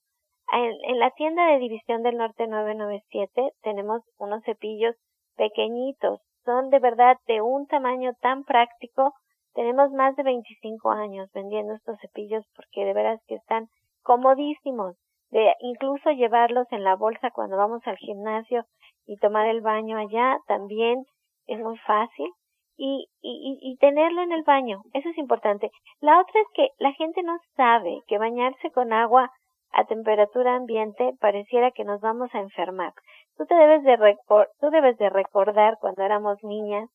En, 0.53 0.99
la 0.99 1.11
tienda 1.13 1.47
de 1.47 1.61
División 1.61 2.03
del 2.03 2.17
Norte 2.17 2.49
997 2.49 3.53
tenemos 3.63 4.03
unos 4.19 4.43
cepillos 4.45 4.97
pequeñitos, 5.37 6.21
son 6.45 6.71
de 6.71 6.81
verdad 6.81 7.17
de 7.27 7.41
un 7.41 7.67
tamaño 7.67 8.15
tan 8.21 8.43
práctico. 8.45 9.15
Tenemos 9.55 9.93
más 9.93 10.17
de 10.17 10.25
25 10.25 10.91
años 10.91 11.31
vendiendo 11.33 11.75
estos 11.75 11.99
cepillos 12.01 12.45
porque 12.57 12.85
de 12.85 12.95
veras 12.95 13.21
que 13.29 13.37
están 13.37 13.69
comodísimos 14.03 14.97
de 15.31 15.55
incluso 15.61 16.11
llevarlos 16.11 16.67
en 16.73 16.83
la 16.83 16.97
bolsa 16.97 17.31
cuando 17.31 17.57
vamos 17.57 17.83
al 17.85 17.97
gimnasio 17.97 18.65
y 19.07 19.19
tomar 19.19 19.47
el 19.47 19.61
baño 19.61 19.99
allá 19.99 20.39
también 20.47 21.05
es 21.47 21.61
muy 21.61 21.77
fácil 21.79 22.31
y, 22.79 23.09
y, 23.21 23.59
y 23.61 23.77
tenerlo 23.79 24.23
en 24.23 24.33
el 24.33 24.45
baño, 24.45 24.83
eso 24.95 25.09
es 25.09 25.19
importante. 25.19 25.71
La 26.01 26.21
otra 26.21 26.41
es 26.41 26.47
que 26.55 26.69
la 26.79 26.93
gente 26.93 27.23
no 27.25 27.37
sabe 27.57 28.03
que 28.07 28.19
bañarse 28.19 28.71
con 28.71 28.93
agua 28.93 29.31
a 29.73 29.85
temperatura 29.85 30.55
ambiente 30.55 31.13
pareciera 31.21 31.73
que 31.73 31.85
nos 31.85 32.01
vamos 32.01 32.35
a 32.35 32.39
enfermar. 32.39 32.93
Tú 33.37 33.47
te 33.47 33.55
debes 33.55 33.83
de 33.83 34.17
tú 34.61 34.71
debes 34.71 34.97
de 34.97 35.11
recordar 35.11 35.77
cuando 35.81 36.03
éramos 36.03 36.39
niñas 36.43 36.89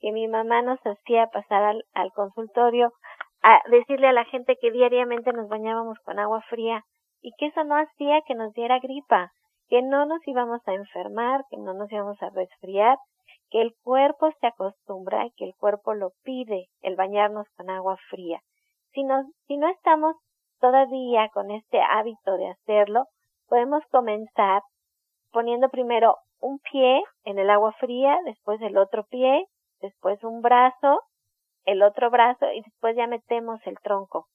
que 0.00 0.12
mi 0.12 0.28
mamá 0.28 0.62
nos 0.62 0.78
hacía 0.84 1.28
pasar 1.28 1.62
al, 1.62 1.84
al 1.94 2.12
consultorio 2.12 2.92
a 3.42 3.60
decirle 3.70 4.08
a 4.08 4.12
la 4.12 4.24
gente 4.24 4.56
que 4.60 4.70
diariamente 4.70 5.32
nos 5.32 5.48
bañábamos 5.48 5.98
con 6.04 6.18
agua 6.18 6.42
fría 6.48 6.82
y 7.22 7.32
que 7.38 7.46
eso 7.46 7.64
no 7.64 7.76
hacía 7.76 8.20
que 8.26 8.34
nos 8.34 8.52
diera 8.52 8.78
gripa, 8.78 9.30
que 9.68 9.82
no 9.82 10.06
nos 10.06 10.26
íbamos 10.26 10.60
a 10.66 10.74
enfermar, 10.74 11.42
que 11.50 11.56
no 11.56 11.74
nos 11.74 11.90
íbamos 11.90 12.20
a 12.22 12.30
resfriar, 12.30 12.98
que 13.50 13.62
el 13.62 13.74
cuerpo 13.82 14.30
se 14.40 14.46
acostumbra 14.46 15.26
y 15.26 15.30
que 15.32 15.44
el 15.44 15.54
cuerpo 15.56 15.94
lo 15.94 16.12
pide, 16.22 16.68
el 16.82 16.96
bañarnos 16.96 17.46
con 17.56 17.70
agua 17.70 17.96
fría. 18.10 18.40
Si, 18.92 19.04
no, 19.04 19.22
si 19.46 19.56
no 19.56 19.68
estamos 19.68 20.16
todavía 20.60 21.28
con 21.32 21.50
este 21.50 21.80
hábito 21.80 22.36
de 22.36 22.48
hacerlo, 22.50 23.04
podemos 23.48 23.82
comenzar 23.90 24.62
poniendo 25.30 25.68
primero 25.68 26.16
un 26.40 26.58
pie 26.70 27.02
en 27.24 27.38
el 27.38 27.50
agua 27.50 27.72
fría, 27.80 28.18
después 28.24 28.60
el 28.62 28.76
otro 28.76 29.04
pie, 29.04 29.46
después 29.80 30.22
un 30.24 30.40
brazo, 30.40 31.00
el 31.64 31.82
otro 31.82 32.10
brazo 32.10 32.50
y 32.52 32.62
después 32.62 32.96
ya 32.96 33.06
metemos 33.06 33.60
el 33.66 33.78
tronco. 33.80 34.26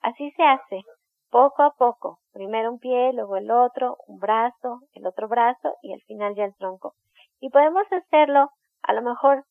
Así 0.00 0.30
se 0.32 0.42
hace 0.42 0.82
poco 1.30 1.62
a 1.62 1.70
poco, 1.72 2.18
primero 2.32 2.72
un 2.72 2.78
pie, 2.78 3.12
luego 3.12 3.36
el 3.36 3.50
otro, 3.50 3.96
un 4.08 4.18
brazo, 4.18 4.80
el 4.92 5.06
otro 5.06 5.28
brazo 5.28 5.76
y 5.82 5.92
al 5.92 6.00
final 6.02 6.34
ya 6.34 6.44
el 6.44 6.54
tronco. 6.56 6.94
Y 7.40 7.50
podemos 7.50 7.84
hacerlo 7.90 8.50
a 8.82 8.92
lo 8.92 9.02
mejor 9.02 9.44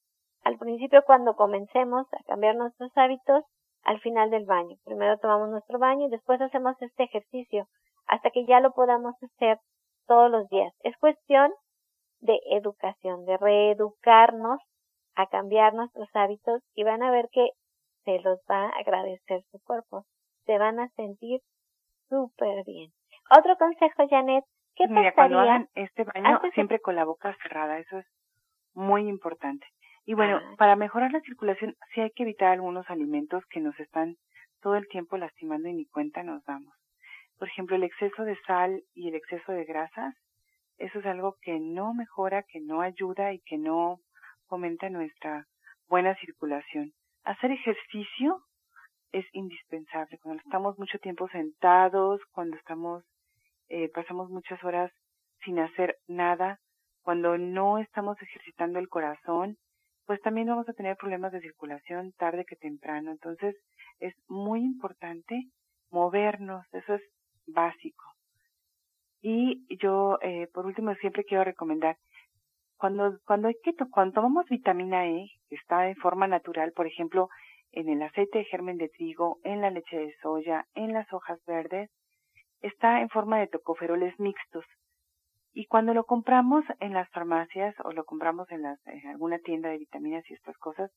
al 0.43 0.57
principio 0.57 1.03
cuando 1.05 1.35
comencemos 1.35 2.07
a 2.13 2.23
cambiar 2.23 2.55
nuestros 2.55 2.91
hábitos, 2.95 3.43
al 3.83 3.99
final 4.01 4.29
del 4.29 4.45
baño. 4.45 4.77
Primero 4.83 5.17
tomamos 5.19 5.49
nuestro 5.49 5.79
baño 5.79 6.07
y 6.07 6.09
después 6.09 6.39
hacemos 6.41 6.75
este 6.81 7.03
ejercicio 7.03 7.67
hasta 8.07 8.29
que 8.31 8.45
ya 8.45 8.59
lo 8.59 8.71
podamos 8.71 9.15
hacer 9.23 9.59
todos 10.07 10.29
los 10.29 10.47
días. 10.49 10.73
Es 10.81 10.97
cuestión 10.97 11.51
de 12.19 12.39
educación, 12.51 13.25
de 13.25 13.37
reeducarnos 13.37 14.59
a 15.15 15.27
cambiar 15.27 15.73
nuestros 15.73 16.09
hábitos 16.13 16.61
y 16.73 16.83
van 16.83 17.03
a 17.03 17.11
ver 17.11 17.29
que 17.31 17.49
se 18.03 18.19
los 18.19 18.39
va 18.49 18.65
a 18.65 18.79
agradecer 18.79 19.43
su 19.51 19.59
cuerpo. 19.63 20.05
Se 20.45 20.57
van 20.57 20.79
a 20.79 20.89
sentir 20.95 21.41
súper 22.09 22.63
bien. 22.65 22.91
Otro 23.37 23.55
consejo, 23.57 24.07
Janet, 24.09 24.43
¿qué 24.79 24.87
Mira, 24.87 25.13
cuando 25.13 25.39
hagan 25.39 25.67
este 25.75 26.05
baño, 26.05 26.41
siempre 26.53 26.79
con 26.79 26.95
la 26.95 27.05
boca 27.05 27.35
cerrada, 27.43 27.77
eso 27.79 27.99
es 27.99 28.05
muy 28.73 29.07
importante. 29.07 29.67
Y 30.05 30.13
bueno, 30.13 30.37
ah. 30.41 30.55
para 30.57 30.75
mejorar 30.75 31.11
la 31.11 31.21
circulación, 31.21 31.75
sí 31.93 32.01
hay 32.01 32.11
que 32.11 32.23
evitar 32.23 32.53
algunos 32.53 32.89
alimentos 32.89 33.43
que 33.49 33.59
nos 33.59 33.79
están 33.79 34.15
todo 34.61 34.75
el 34.75 34.87
tiempo 34.87 35.17
lastimando 35.17 35.67
y 35.69 35.73
ni 35.73 35.85
cuenta 35.85 36.23
nos 36.23 36.43
damos. 36.45 36.73
Por 37.37 37.47
ejemplo, 37.47 37.75
el 37.75 37.83
exceso 37.83 38.23
de 38.23 38.37
sal 38.47 38.81
y 38.93 39.09
el 39.09 39.15
exceso 39.15 39.51
de 39.51 39.65
grasas, 39.65 40.15
eso 40.77 40.99
es 40.99 41.05
algo 41.05 41.35
que 41.41 41.59
no 41.59 41.93
mejora, 41.93 42.43
que 42.43 42.59
no 42.59 42.81
ayuda 42.81 43.33
y 43.33 43.39
que 43.39 43.57
no 43.57 43.99
fomenta 44.47 44.89
nuestra 44.89 45.45
buena 45.87 46.15
circulación. 46.15 46.93
Hacer 47.23 47.51
ejercicio 47.51 48.41
es 49.11 49.25
indispensable. 49.33 50.19
Cuando 50.21 50.41
estamos 50.43 50.77
mucho 50.77 50.99
tiempo 50.99 51.27
sentados, 51.29 52.21
cuando 52.31 52.57
estamos, 52.57 53.03
eh, 53.69 53.89
pasamos 53.93 54.29
muchas 54.29 54.63
horas 54.63 54.91
sin 55.43 55.59
hacer 55.59 55.97
nada, 56.07 56.59
cuando 57.01 57.37
no 57.37 57.77
estamos 57.77 58.21
ejercitando 58.21 58.79
el 58.79 58.89
corazón, 58.89 59.57
pues 60.05 60.21
también 60.21 60.47
vamos 60.47 60.67
a 60.67 60.73
tener 60.73 60.97
problemas 60.97 61.31
de 61.31 61.41
circulación 61.41 62.11
tarde 62.13 62.45
que 62.45 62.55
temprano. 62.55 63.11
Entonces 63.11 63.55
es 63.99 64.13
muy 64.27 64.61
importante 64.61 65.45
movernos, 65.91 66.65
eso 66.73 66.95
es 66.95 67.01
básico. 67.47 68.03
Y 69.21 69.65
yo, 69.77 70.17
eh, 70.21 70.47
por 70.53 70.65
último, 70.65 70.93
siempre 70.95 71.23
quiero 71.23 71.43
recomendar, 71.43 71.97
cuando, 72.77 73.19
cuando 73.25 73.49
hay 73.49 73.55
que, 73.61 73.73
cuando 73.91 74.13
tomamos 74.13 74.45
vitamina 74.49 75.05
E, 75.07 75.27
que 75.49 75.55
está 75.55 75.89
en 75.89 75.95
forma 75.97 76.27
natural, 76.27 76.71
por 76.71 76.87
ejemplo, 76.87 77.27
en 77.71 77.89
el 77.89 78.01
aceite 78.01 78.39
de 78.39 78.45
germen 78.45 78.77
de 78.77 78.89
trigo, 78.89 79.39
en 79.43 79.61
la 79.61 79.69
leche 79.69 79.97
de 79.97 80.15
soya, 80.21 80.65
en 80.75 80.93
las 80.93 81.11
hojas 81.11 81.39
verdes, 81.45 81.89
está 82.61 83.01
en 83.01 83.09
forma 83.09 83.39
de 83.39 83.47
tocoferoles 83.47 84.19
mixtos. 84.19 84.65
Y 85.53 85.65
cuando 85.65 85.93
lo 85.93 86.05
compramos 86.05 86.63
en 86.79 86.93
las 86.93 87.09
farmacias 87.09 87.75
o 87.83 87.91
lo 87.91 88.05
compramos 88.05 88.49
en, 88.51 88.61
las, 88.61 88.79
en 88.85 89.07
alguna 89.07 89.39
tienda 89.39 89.69
de 89.69 89.79
vitaminas 89.79 90.23
y 90.29 90.33
estas 90.33 90.57
cosas, 90.57 90.91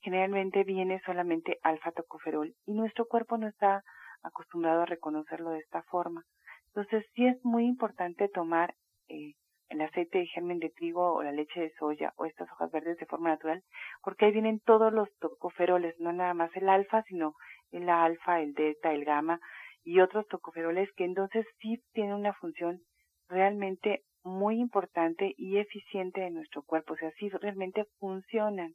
generalmente 0.00 0.64
viene 0.64 1.00
solamente 1.04 1.58
alfa 1.62 1.92
tocoferol 1.92 2.54
y 2.66 2.72
nuestro 2.72 3.06
cuerpo 3.06 3.36
no 3.36 3.48
está 3.48 3.82
acostumbrado 4.22 4.82
a 4.82 4.86
reconocerlo 4.86 5.50
de 5.50 5.58
esta 5.58 5.82
forma. 5.82 6.24
Entonces 6.68 7.04
sí 7.14 7.26
es 7.26 7.44
muy 7.44 7.66
importante 7.66 8.28
tomar 8.28 8.74
eh, 9.08 9.34
el 9.68 9.80
aceite 9.82 10.18
de 10.18 10.26
germen 10.26 10.58
de 10.58 10.70
trigo 10.70 11.14
o 11.14 11.22
la 11.22 11.32
leche 11.32 11.60
de 11.60 11.72
soya 11.78 12.12
o 12.16 12.24
estas 12.24 12.50
hojas 12.52 12.70
verdes 12.70 12.96
de 12.98 13.06
forma 13.06 13.28
natural, 13.28 13.62
porque 14.02 14.24
ahí 14.24 14.32
vienen 14.32 14.60
todos 14.60 14.92
los 14.92 15.08
tocoferoles, 15.18 15.98
no 16.00 16.12
nada 16.12 16.34
más 16.34 16.54
el 16.56 16.68
alfa, 16.68 17.02
sino 17.02 17.34
el 17.70 17.88
alfa, 17.88 18.40
el 18.40 18.54
delta, 18.54 18.92
el 18.92 19.04
gamma 19.04 19.40
y 19.88 20.00
otros 20.00 20.26
tocoferoles 20.28 20.92
que 20.96 21.06
entonces 21.06 21.46
sí 21.60 21.82
tienen 21.94 22.12
una 22.12 22.34
función 22.34 22.82
realmente 23.26 24.02
muy 24.22 24.60
importante 24.60 25.32
y 25.38 25.56
eficiente 25.56 26.26
en 26.26 26.34
nuestro 26.34 26.62
cuerpo, 26.62 26.92
o 26.92 26.96
sea, 26.98 27.10
sí 27.12 27.30
realmente 27.30 27.86
funcionan 27.98 28.74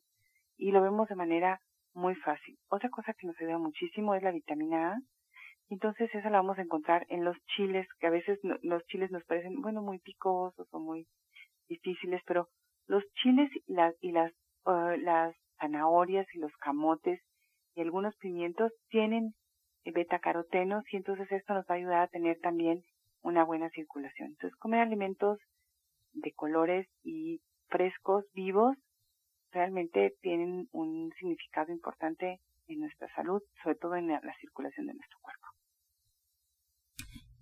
y 0.58 0.72
lo 0.72 0.82
vemos 0.82 1.08
de 1.10 1.16
manera 1.16 1.60
muy 1.94 2.16
fácil. 2.16 2.58
Otra 2.68 2.90
cosa 2.90 3.14
que 3.14 3.28
nos 3.28 3.40
ayuda 3.40 3.60
muchísimo 3.60 4.16
es 4.16 4.24
la 4.24 4.32
vitamina 4.32 4.94
A, 4.94 4.98
entonces 5.70 6.10
esa 6.16 6.32
la 6.32 6.42
vamos 6.42 6.58
a 6.58 6.64
encontrar 6.64 7.06
en 7.10 7.24
los 7.24 7.38
chiles, 7.56 7.86
que 8.00 8.08
a 8.08 8.10
veces 8.10 8.40
los 8.64 8.84
chiles 8.88 9.12
nos 9.12 9.24
parecen, 9.26 9.62
bueno, 9.62 9.84
muy 9.84 10.00
picosos 10.00 10.68
o 10.72 10.80
muy 10.80 11.06
difíciles, 11.70 12.24
pero 12.26 12.48
los 12.88 13.04
chiles 13.22 13.52
y 13.68 13.74
las, 13.74 13.94
y 14.02 14.14
las, 14.14 14.34
uh, 14.66 14.98
las 14.98 15.36
zanahorias 15.60 16.26
y 16.34 16.40
los 16.40 16.52
camotes 16.54 17.22
y 17.76 17.82
algunos 17.82 18.16
pimientos 18.18 18.72
tienen 18.90 19.36
betacarotenos 19.92 20.84
y 20.92 20.98
entonces 20.98 21.32
esto 21.32 21.54
nos 21.54 21.66
va 21.66 21.76
a 21.76 21.78
ayudar 21.78 22.02
a 22.02 22.08
tener 22.08 22.40
también 22.40 22.84
una 23.22 23.44
buena 23.44 23.70
circulación. 23.70 24.30
Entonces 24.30 24.58
comer 24.60 24.82
alimentos 24.82 25.40
de 26.14 26.32
colores 26.34 26.88
y 27.04 27.42
frescos, 27.68 28.26
vivos, 28.34 28.78
realmente 29.52 30.16
tienen 30.22 30.68
un 30.72 31.12
significado 31.20 31.72
importante 31.72 32.40
en 32.68 32.80
nuestra 32.80 33.08
salud, 33.16 33.42
sobre 33.62 33.76
todo 33.76 33.96
en 33.96 34.08
la 34.08 34.36
circulación 34.40 34.88
de 34.88 34.94
nuestro 34.94 35.20
cuerpo. 35.22 35.53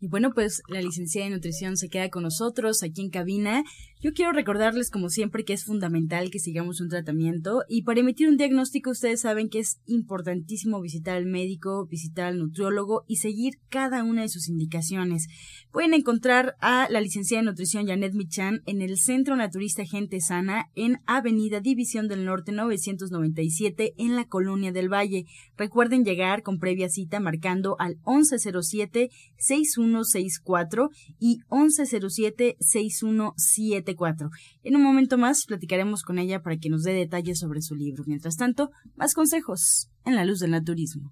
Y 0.04 0.08
bueno, 0.08 0.32
pues 0.34 0.64
la 0.68 0.82
licenciada 0.82 1.30
de 1.30 1.36
nutrición 1.36 1.78
se 1.78 1.88
queda 1.88 2.10
con 2.10 2.24
nosotros 2.24 2.82
aquí 2.82 3.02
en 3.02 3.12
cabina. 3.12 3.64
Yo 4.02 4.14
quiero 4.14 4.32
recordarles, 4.32 4.90
como 4.90 5.10
siempre, 5.10 5.46
que 5.46 5.54
es 5.54 5.64
fundamental 5.64 6.32
que 6.32 6.40
sigamos 6.40 6.82
un 6.82 6.90
tratamiento 6.90 7.62
y 7.70 7.84
para 7.84 8.00
emitir 8.00 8.28
un 8.28 8.36
diagnóstico 8.36 8.90
ustedes 8.90 9.22
saben 9.22 9.48
que 9.48 9.60
es 9.60 9.80
importantísimo 9.86 10.82
visitar 10.82 11.18
al 11.18 11.28
médico, 11.28 11.86
visitar 11.86 12.26
al 12.26 12.40
nutriólogo 12.40 13.04
y 13.08 13.18
seguir 13.18 13.60
cada 13.70 14.04
una 14.04 14.24
de 14.24 14.30
sus 14.30 14.50
indicaciones. 14.50 15.28
Pueden 15.72 15.94
encontrar 15.94 16.56
a 16.62 16.88
la 16.90 17.00
licenciada 17.00 17.44
de 17.44 17.52
nutrición 17.52 17.86
Janet 17.86 18.16
Michan 18.16 18.64
en 18.66 18.82
el 18.82 18.98
Centro 18.98 19.36
Naturista 19.36 19.86
Gente 19.86 20.20
Sana 20.20 20.72
en 20.74 20.98
Avenida 21.06 21.60
División 21.60 22.08
del 22.08 22.26
Norte 22.26 22.52
997 22.54 23.94
en 24.00 24.16
la 24.16 24.26
Colonia 24.26 24.72
del 24.72 24.92
Valle. 24.92 25.26
Recuerden 25.58 26.04
llegar 26.04 26.42
con 26.42 26.58
previa 26.58 26.90
cita 26.90 27.20
marcando 27.20 27.76
al 27.78 27.98
1107 28.08 29.12
61 29.38 29.91
6164 29.92 30.90
y 31.20 31.42
1107-6174. 31.50 34.30
En 34.64 34.76
un 34.76 34.84
momento 34.84 35.18
más 35.18 35.46
platicaremos 35.46 36.04
con 36.04 36.20
ella 36.20 36.42
para 36.42 36.58
que 36.58 36.70
nos 36.70 36.84
dé 36.84 36.94
detalles 36.94 37.40
sobre 37.40 37.62
su 37.62 37.76
libro. 37.76 38.04
Mientras 38.08 38.38
tanto, 38.38 38.72
más 38.96 39.14
consejos 39.14 39.90
en 40.06 40.16
la 40.16 40.24
luz 40.26 40.40
del 40.40 40.52
naturismo. 40.52 41.12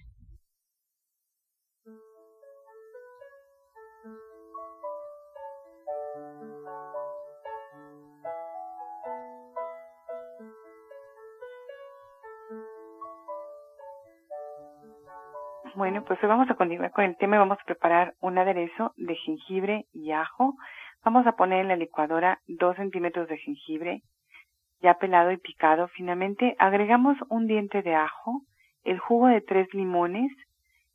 Bueno, 15.91 16.05
pues 16.05 16.23
hoy 16.23 16.29
vamos 16.29 16.49
a 16.49 16.55
continuar 16.55 16.91
con 16.93 17.03
el 17.03 17.17
tema 17.17 17.37
vamos 17.37 17.57
a 17.59 17.65
preparar 17.65 18.15
un 18.21 18.37
aderezo 18.37 18.93
de 18.95 19.13
jengibre 19.13 19.87
y 19.91 20.11
ajo. 20.11 20.55
Vamos 21.03 21.27
a 21.27 21.33
poner 21.33 21.59
en 21.59 21.67
la 21.67 21.75
licuadora 21.75 22.39
dos 22.47 22.77
centímetros 22.77 23.27
de 23.27 23.37
jengibre 23.37 24.01
ya 24.79 24.93
pelado 24.93 25.33
y 25.33 25.37
picado 25.37 25.89
finamente. 25.89 26.55
Agregamos 26.59 27.17
un 27.27 27.45
diente 27.45 27.81
de 27.81 27.93
ajo, 27.93 28.41
el 28.85 28.99
jugo 28.99 29.27
de 29.27 29.41
tres 29.41 29.67
limones 29.73 30.31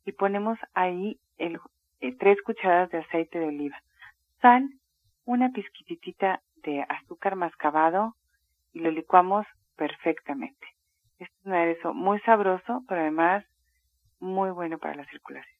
y 0.03 0.13
ponemos 0.13 0.57
ahí 0.73 1.19
el, 1.37 1.59
eh, 1.99 2.15
tres 2.17 2.41
cucharadas 2.41 2.89
de 2.89 2.97
aceite 2.97 3.37
de 3.37 3.49
oliva, 3.49 3.77
sal, 4.41 4.67
una 5.25 5.51
pizquitita 5.51 6.41
de 6.63 6.83
azúcar 6.89 7.35
mascabado 7.35 8.15
y 8.73 8.79
lo 8.79 8.89
licuamos 8.89 9.45
perfectamente. 9.75 10.65
Este 11.19 11.35
es 11.39 11.45
un 11.45 11.53
aderezo 11.53 11.93
muy 11.93 12.19
sabroso, 12.21 12.81
pero 12.87 13.01
además 13.01 13.45
muy 14.19 14.51
bueno 14.51 14.77
para 14.77 14.95
la 14.95 15.05
circulación. 15.05 15.57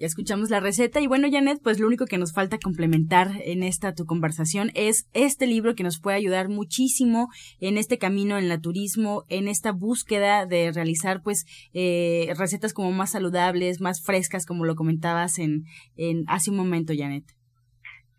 Ya 0.00 0.06
escuchamos 0.06 0.48
la 0.48 0.60
receta 0.60 0.98
y 1.00 1.06
bueno, 1.06 1.28
Janet, 1.30 1.58
pues 1.62 1.78
lo 1.78 1.86
único 1.86 2.06
que 2.06 2.16
nos 2.16 2.32
falta 2.32 2.56
complementar 2.56 3.26
en 3.44 3.62
esta 3.62 3.92
tu 3.92 4.06
conversación 4.06 4.70
es 4.74 5.10
este 5.12 5.46
libro 5.46 5.74
que 5.74 5.82
nos 5.82 6.00
puede 6.00 6.16
ayudar 6.16 6.48
muchísimo 6.48 7.28
en 7.60 7.76
este 7.76 7.98
camino 7.98 8.38
en 8.38 8.50
el 8.50 8.60
turismo, 8.62 9.24
en 9.28 9.46
esta 9.46 9.72
búsqueda 9.72 10.46
de 10.46 10.72
realizar 10.72 11.20
pues 11.22 11.44
eh, 11.74 12.32
recetas 12.38 12.72
como 12.72 12.92
más 12.92 13.12
saludables, 13.12 13.82
más 13.82 14.02
frescas, 14.02 14.46
como 14.46 14.64
lo 14.64 14.74
comentabas 14.74 15.38
en, 15.38 15.64
en 15.98 16.24
hace 16.28 16.50
un 16.50 16.56
momento, 16.56 16.94
Janet. 16.96 17.24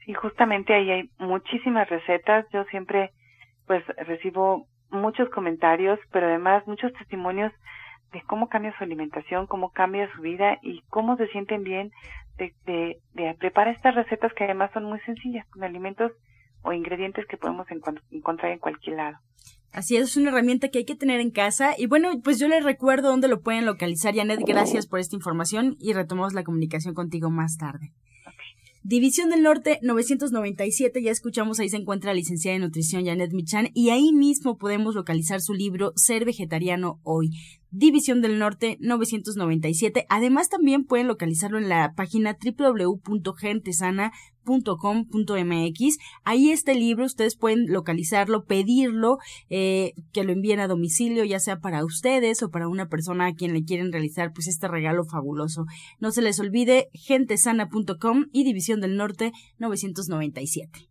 Sí, 0.05 0.13
justamente 0.13 0.75
ahí 0.75 0.91
hay 0.91 1.09
muchísimas 1.17 1.89
recetas. 1.89 2.45
Yo 2.53 2.63
siempre 2.65 3.09
pues 3.65 3.83
recibo 4.05 4.67
muchos 4.91 5.29
comentarios, 5.29 5.97
pero 6.11 6.27
además 6.27 6.61
muchos 6.67 6.93
testimonios 6.93 7.51
de 8.11 8.21
cómo 8.23 8.49
cambia 8.49 8.75
su 8.77 8.83
alimentación, 8.83 9.47
cómo 9.47 9.71
cambia 9.71 10.11
su 10.15 10.21
vida 10.21 10.57
y 10.61 10.81
cómo 10.89 11.17
se 11.17 11.27
sienten 11.27 11.63
bien 11.63 11.91
de, 12.37 12.53
de, 12.65 12.97
de 13.13 13.33
preparar 13.35 13.75
estas 13.75 13.95
recetas 13.95 14.33
que 14.33 14.43
además 14.43 14.71
son 14.73 14.85
muy 14.85 14.99
sencillas, 15.01 15.47
con 15.49 15.63
alimentos 15.63 16.11
o 16.63 16.73
ingredientes 16.73 17.25
que 17.27 17.37
podemos 17.37 17.67
encontrar 18.11 18.51
en 18.51 18.59
cualquier 18.59 18.97
lado. 18.97 19.17
Así 19.73 19.95
es, 19.95 20.03
es 20.03 20.17
una 20.17 20.29
herramienta 20.29 20.67
que 20.67 20.79
hay 20.79 20.85
que 20.85 20.95
tener 20.95 21.21
en 21.21 21.31
casa. 21.31 21.73
Y 21.77 21.87
bueno, 21.87 22.09
pues 22.23 22.39
yo 22.39 22.47
les 22.47 22.63
recuerdo 22.63 23.09
dónde 23.09 23.29
lo 23.29 23.41
pueden 23.41 23.65
localizar. 23.65 24.13
Janet, 24.13 24.41
gracias 24.45 24.85
por 24.85 24.99
esta 24.99 25.15
información 25.15 25.77
y 25.79 25.93
retomamos 25.93 26.33
la 26.33 26.43
comunicación 26.43 26.93
contigo 26.93 27.29
más 27.29 27.57
tarde. 27.57 27.93
División 28.83 29.29
del 29.29 29.43
Norte 29.43 29.77
997, 29.83 31.03
ya 31.03 31.11
escuchamos, 31.11 31.59
ahí 31.59 31.69
se 31.69 31.77
encuentra 31.77 32.09
la 32.09 32.15
licenciada 32.15 32.57
de 32.57 32.65
nutrición 32.65 33.05
Janet 33.05 33.31
Michan 33.31 33.69
y 33.75 33.89
ahí 33.89 34.11
mismo 34.11 34.57
podemos 34.57 34.95
localizar 34.95 35.39
su 35.39 35.53
libro 35.53 35.93
Ser 35.95 36.25
Vegetariano 36.25 36.99
Hoy. 37.03 37.29
División 37.69 38.23
del 38.23 38.39
Norte 38.39 38.79
997. 38.81 40.07
Además 40.09 40.49
también 40.49 40.83
pueden 40.85 41.07
localizarlo 41.07 41.59
en 41.59 41.69
la 41.69 41.93
página 41.95 42.33
www.gentesana.com.mx. 44.45 45.97
Ahí 46.23 46.51
está 46.51 46.71
el 46.71 46.79
libro, 46.79 47.05
ustedes 47.05 47.35
pueden 47.35 47.67
localizarlo, 47.67 48.45
pedirlo, 48.45 49.17
eh, 49.49 49.93
que 50.11 50.23
lo 50.23 50.31
envíen 50.31 50.59
a 50.59 50.67
domicilio, 50.67 51.23
ya 51.23 51.39
sea 51.39 51.59
para 51.59 51.85
ustedes 51.85 52.43
o 52.43 52.49
para 52.49 52.67
una 52.67 52.87
persona 52.87 53.27
a 53.27 53.33
quien 53.33 53.53
le 53.53 53.63
quieren 53.63 53.91
realizar 53.91 54.31
pues 54.33 54.47
este 54.47 54.67
regalo 54.67 55.05
fabuloso. 55.05 55.65
No 55.99 56.11
se 56.11 56.21
les 56.21 56.39
olvide 56.39 56.89
gentesana.com 56.93 58.25
y 58.31 58.43
División 58.43 58.81
del 58.81 58.97
Norte 58.97 59.31
997. 59.59 60.90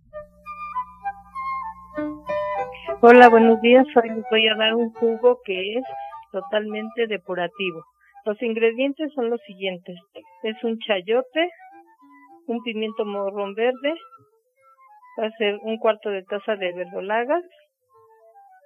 Hola, 3.03 3.29
buenos 3.29 3.59
días. 3.61 3.87
Hoy 3.95 4.09
les 4.09 4.23
voy 4.29 4.47
a 4.47 4.53
dar 4.53 4.75
un 4.75 4.93
jugo 4.93 5.39
que 5.43 5.73
es 5.73 5.83
totalmente 6.31 7.07
depurativo. 7.07 7.81
Los 8.25 8.39
ingredientes 8.43 9.11
son 9.15 9.31
los 9.31 9.41
siguientes. 9.41 9.97
Es 10.43 10.63
un 10.63 10.77
chayote, 10.77 11.49
un 12.45 12.61
pimiento 12.61 13.03
morrón 13.03 13.55
verde, 13.55 13.95
va 15.19 15.25
a 15.25 15.31
ser 15.31 15.57
un 15.63 15.77
cuarto 15.79 16.11
de 16.11 16.21
taza 16.21 16.55
de 16.57 16.73
verdolagas, 16.73 17.43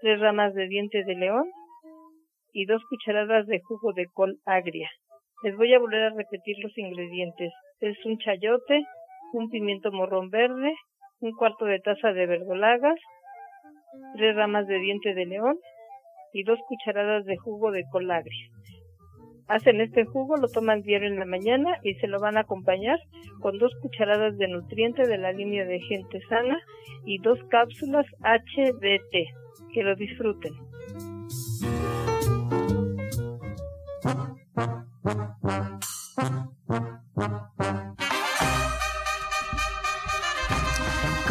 tres 0.01 0.19
ramas 0.19 0.53
de 0.53 0.67
diente 0.67 1.05
de 1.05 1.15
león 1.15 1.49
y 2.51 2.65
dos 2.65 2.83
cucharadas 2.89 3.47
de 3.47 3.61
jugo 3.61 3.93
de 3.93 4.07
col 4.13 4.35
agria. 4.45 4.89
Les 5.43 5.55
voy 5.55 5.73
a 5.73 5.79
volver 5.79 6.03
a 6.03 6.09
repetir 6.09 6.57
los 6.61 6.77
ingredientes. 6.77 7.53
Es 7.79 7.95
un 8.05 8.17
chayote, 8.17 8.83
un 9.31 9.49
pimiento 9.49 9.93
morrón 9.93 10.29
verde, 10.29 10.75
un 11.21 11.31
cuarto 11.37 11.63
de 11.63 11.79
taza 11.79 12.11
de 12.11 12.25
verdolagas, 12.25 12.99
tres 14.15 14.35
ramas 14.35 14.67
de 14.67 14.79
diente 14.79 15.13
de 15.13 15.25
león 15.25 15.57
y 16.33 16.43
dos 16.43 16.59
cucharadas 16.67 17.25
de 17.25 17.37
jugo 17.37 17.71
de 17.71 17.85
colagre. 17.91 18.35
Hacen 19.47 19.79
este 19.79 20.05
jugo, 20.05 20.37
lo 20.37 20.47
toman 20.47 20.81
diario 20.81 21.07
en 21.07 21.19
la 21.19 21.25
mañana 21.25 21.77
y 21.83 21.93
se 21.95 22.07
lo 22.07 22.19
van 22.19 22.35
a 22.35 22.41
acompañar 22.41 22.97
con 23.41 23.59
dos 23.59 23.71
cucharadas 23.81 24.37
de 24.37 24.47
nutriente 24.47 25.07
de 25.07 25.19
la 25.19 25.31
línea 25.31 25.65
de 25.65 25.79
gente 25.81 26.19
sana 26.27 26.57
y 27.05 27.19
dos 27.19 27.39
cápsulas 27.49 28.07
HDT. 28.21 29.13
Que 29.71 29.83
lo 29.83 29.95
disfruten. 29.95 30.53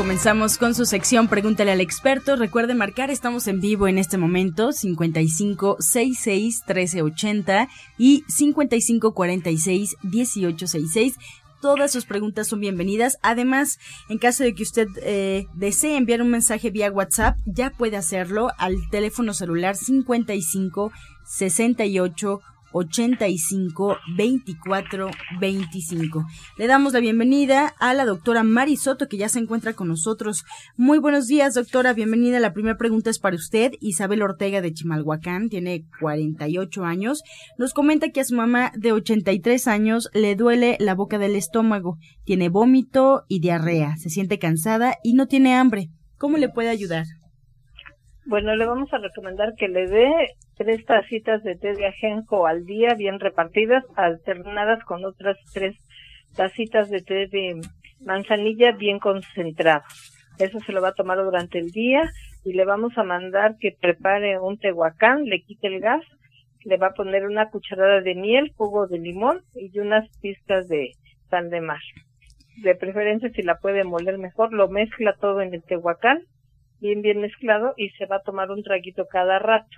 Comenzamos 0.04 0.58
con 0.58 0.74
su 0.74 0.84
sección 0.84 1.28
Pregúntale 1.28 1.72
al 1.72 1.80
experto. 1.80 2.36
Recuerde 2.36 2.74
marcar, 2.74 3.10
estamos 3.10 3.46
en 3.46 3.62
vivo 3.62 3.88
en 3.88 3.96
este 3.96 4.18
momento, 4.18 4.70
55 4.70 5.78
66 5.80 6.62
1380 6.66 7.68
y 7.96 8.22
55 8.28 9.14
46 9.14 9.96
1866 10.02 11.14
todas 11.62 11.90
sus 11.90 12.04
preguntas 12.04 12.48
son 12.48 12.60
bienvenidas. 12.60 13.16
Además, 13.22 13.78
en 14.10 14.18
caso 14.18 14.44
de 14.44 14.54
que 14.54 14.64
usted 14.64 14.88
eh, 15.00 15.46
desee 15.54 15.96
enviar 15.96 16.20
un 16.20 16.28
mensaje 16.28 16.68
vía 16.68 16.92
WhatsApp, 16.92 17.38
ya 17.46 17.70
puede 17.70 17.96
hacerlo 17.96 18.50
al 18.58 18.76
teléfono 18.90 19.32
celular 19.32 19.74
55 19.74 20.92
68 21.24 22.40
85 22.74 23.98
24 24.16 25.10
25. 25.40 26.26
Le 26.58 26.66
damos 26.66 26.92
la 26.92 27.00
bienvenida 27.00 27.72
a 27.78 27.94
la 27.94 28.04
doctora 28.04 28.42
Mari 28.42 28.76
Soto, 28.76 29.08
que 29.08 29.16
ya 29.16 29.28
se 29.28 29.38
encuentra 29.38 29.74
con 29.74 29.88
nosotros. 29.88 30.44
Muy 30.76 30.98
buenos 30.98 31.28
días, 31.28 31.54
doctora. 31.54 31.92
Bienvenida. 31.92 32.40
La 32.40 32.52
primera 32.52 32.76
pregunta 32.76 33.10
es 33.10 33.20
para 33.20 33.36
usted. 33.36 33.72
Isabel 33.80 34.22
Ortega 34.22 34.60
de 34.60 34.72
Chimalhuacán, 34.72 35.48
tiene 35.48 35.86
48 36.00 36.84
años. 36.84 37.22
Nos 37.58 37.72
comenta 37.72 38.10
que 38.10 38.20
a 38.20 38.24
su 38.24 38.34
mamá 38.34 38.72
de 38.76 38.92
83 38.92 39.68
años 39.68 40.10
le 40.12 40.34
duele 40.34 40.76
la 40.80 40.94
boca 40.94 41.18
del 41.18 41.36
estómago, 41.36 41.98
tiene 42.24 42.48
vómito 42.48 43.24
y 43.28 43.40
diarrea, 43.40 43.96
se 43.96 44.10
siente 44.10 44.38
cansada 44.38 44.96
y 45.04 45.14
no 45.14 45.28
tiene 45.28 45.54
hambre. 45.54 45.90
¿Cómo 46.18 46.38
le 46.38 46.48
puede 46.48 46.70
ayudar? 46.70 47.06
Bueno, 48.26 48.56
le 48.56 48.64
vamos 48.64 48.90
a 48.94 48.98
recomendar 48.98 49.54
que 49.54 49.68
le 49.68 49.86
dé 49.86 50.10
tres 50.56 50.82
tacitas 50.86 51.42
de 51.42 51.56
té 51.56 51.74
de 51.74 51.86
ajenjo 51.86 52.46
al 52.46 52.64
día, 52.64 52.94
bien 52.94 53.20
repartidas, 53.20 53.84
alternadas 53.96 54.82
con 54.84 55.04
otras 55.04 55.36
tres 55.52 55.76
tacitas 56.34 56.88
de 56.88 57.02
té 57.02 57.26
de 57.26 57.60
manzanilla 58.00 58.72
bien 58.72 58.98
concentrado. 58.98 59.82
Eso 60.38 60.58
se 60.60 60.72
lo 60.72 60.80
va 60.80 60.88
a 60.88 60.94
tomar 60.94 61.18
durante 61.18 61.58
el 61.58 61.70
día 61.70 62.10
y 62.46 62.54
le 62.54 62.64
vamos 62.64 62.96
a 62.96 63.04
mandar 63.04 63.56
que 63.60 63.76
prepare 63.78 64.40
un 64.40 64.58
tehuacán, 64.58 65.24
le 65.24 65.42
quite 65.42 65.66
el 65.66 65.80
gas, 65.80 66.02
le 66.64 66.78
va 66.78 66.88
a 66.88 66.94
poner 66.94 67.26
una 67.26 67.50
cucharada 67.50 68.00
de 68.00 68.14
miel, 68.14 68.52
jugo 68.56 68.86
de 68.86 69.00
limón 69.00 69.42
y 69.54 69.78
unas 69.78 70.08
pizcas 70.20 70.66
de 70.68 70.92
sal 71.28 71.50
de 71.50 71.60
mar. 71.60 71.80
De 72.62 72.74
preferencia, 72.74 73.28
si 73.34 73.42
la 73.42 73.58
puede 73.58 73.84
moler 73.84 74.16
mejor, 74.16 74.54
lo 74.54 74.68
mezcla 74.68 75.14
todo 75.20 75.42
en 75.42 75.52
el 75.52 75.62
tehuacán 75.62 76.22
bien 76.84 77.00
bien 77.00 77.20
mezclado 77.22 77.72
y 77.78 77.88
se 77.96 78.04
va 78.04 78.16
a 78.16 78.22
tomar 78.22 78.50
un 78.50 78.62
traguito 78.62 79.06
cada 79.10 79.38
rato. 79.38 79.76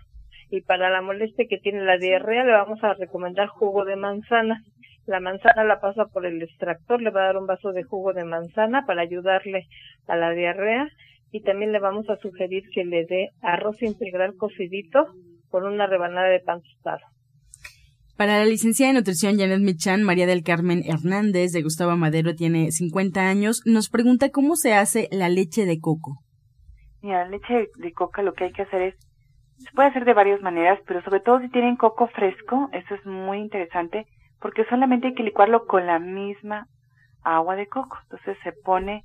Y 0.50 0.62
para 0.62 0.90
la 0.90 1.02
molestia 1.02 1.46
que 1.48 1.58
tiene 1.58 1.84
la 1.84 1.98
diarrea 1.98 2.44
le 2.44 2.52
vamos 2.52 2.82
a 2.82 2.94
recomendar 2.94 3.46
jugo 3.46 3.84
de 3.84 3.94
manzana. 3.94 4.60
La 5.06 5.20
manzana 5.20 5.62
la 5.62 5.78
pasa 5.78 6.06
por 6.06 6.26
el 6.26 6.42
extractor, 6.42 7.00
le 7.00 7.10
va 7.10 7.22
a 7.22 7.26
dar 7.26 7.36
un 7.36 7.46
vaso 7.46 7.70
de 7.70 7.84
jugo 7.84 8.12
de 8.12 8.24
manzana 8.24 8.84
para 8.86 9.02
ayudarle 9.02 9.68
a 10.08 10.16
la 10.16 10.32
diarrea 10.32 10.88
y 11.30 11.42
también 11.42 11.70
le 11.70 11.78
vamos 11.78 12.10
a 12.10 12.16
sugerir 12.16 12.64
que 12.74 12.84
le 12.84 13.06
dé 13.06 13.28
arroz 13.40 13.80
integral 13.82 14.34
cocidito 14.36 15.06
con 15.48 15.64
una 15.64 15.86
rebanada 15.86 16.28
de 16.28 16.40
pan 16.40 16.60
tostado. 16.60 17.06
Para 18.16 18.38
la 18.38 18.46
licenciada 18.46 18.92
de 18.92 18.98
nutrición 18.98 19.38
Janet 19.38 19.60
Michan, 19.60 20.02
María 20.02 20.26
del 20.26 20.42
Carmen 20.42 20.82
Hernández 20.84 21.52
de 21.52 21.62
Gustavo 21.62 21.96
Madero 21.96 22.34
tiene 22.34 22.72
50 22.72 23.28
años, 23.28 23.60
nos 23.64 23.90
pregunta 23.90 24.30
cómo 24.30 24.56
se 24.56 24.72
hace 24.72 25.08
la 25.12 25.28
leche 25.28 25.66
de 25.66 25.78
coco. 25.78 26.25
Mira, 27.06 27.24
leche 27.28 27.68
de 27.76 27.92
coca 27.92 28.20
lo 28.20 28.32
que 28.32 28.46
hay 28.46 28.52
que 28.52 28.62
hacer 28.62 28.82
es, 28.82 28.96
se 29.58 29.70
puede 29.70 29.90
hacer 29.90 30.04
de 30.04 30.12
varias 30.12 30.42
maneras, 30.42 30.80
pero 30.88 31.02
sobre 31.02 31.20
todo 31.20 31.38
si 31.38 31.48
tienen 31.50 31.76
coco 31.76 32.08
fresco, 32.08 32.68
eso 32.72 32.96
es 32.96 33.06
muy 33.06 33.38
interesante, 33.38 34.06
porque 34.40 34.64
solamente 34.64 35.06
hay 35.06 35.14
que 35.14 35.22
licuarlo 35.22 35.66
con 35.66 35.86
la 35.86 36.00
misma 36.00 36.66
agua 37.22 37.54
de 37.54 37.68
coco. 37.68 37.96
Entonces 38.02 38.36
se 38.42 38.50
pone 38.50 39.04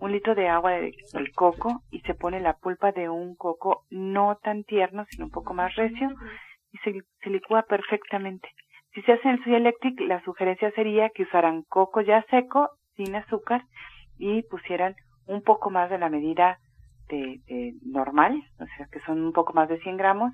un 0.00 0.10
litro 0.10 0.34
de 0.34 0.48
agua 0.48 0.72
del 0.72 1.32
coco 1.32 1.82
y 1.92 2.00
se 2.00 2.14
pone 2.14 2.40
la 2.40 2.54
pulpa 2.54 2.90
de 2.90 3.08
un 3.08 3.36
coco 3.36 3.84
no 3.88 4.36
tan 4.42 4.64
tierno, 4.64 5.04
sino 5.08 5.26
un 5.26 5.30
poco 5.30 5.54
más 5.54 5.76
recio, 5.76 6.08
y 6.72 6.78
se, 6.78 6.92
se 7.22 7.30
licúa 7.30 7.62
perfectamente. 7.62 8.48
Si 8.94 9.02
se 9.02 9.12
hace 9.12 9.28
en 9.28 9.36
el 9.36 9.44
Soy 9.44 9.54
Electric, 9.54 10.00
la 10.00 10.20
sugerencia 10.24 10.72
sería 10.72 11.10
que 11.10 11.22
usaran 11.22 11.62
coco 11.68 12.00
ya 12.00 12.24
seco, 12.30 12.70
sin 12.96 13.14
azúcar, 13.14 13.62
y 14.18 14.42
pusieran 14.42 14.96
un 15.26 15.40
poco 15.42 15.70
más 15.70 15.88
de 15.88 15.98
la 15.98 16.10
medida 16.10 16.58
de, 17.08 17.74
normal, 17.84 18.34
o 18.58 18.66
sea 18.76 18.86
que 18.90 19.00
son 19.00 19.22
un 19.22 19.32
poco 19.32 19.52
más 19.52 19.68
de 19.68 19.78
100 19.80 19.96
gramos, 19.96 20.32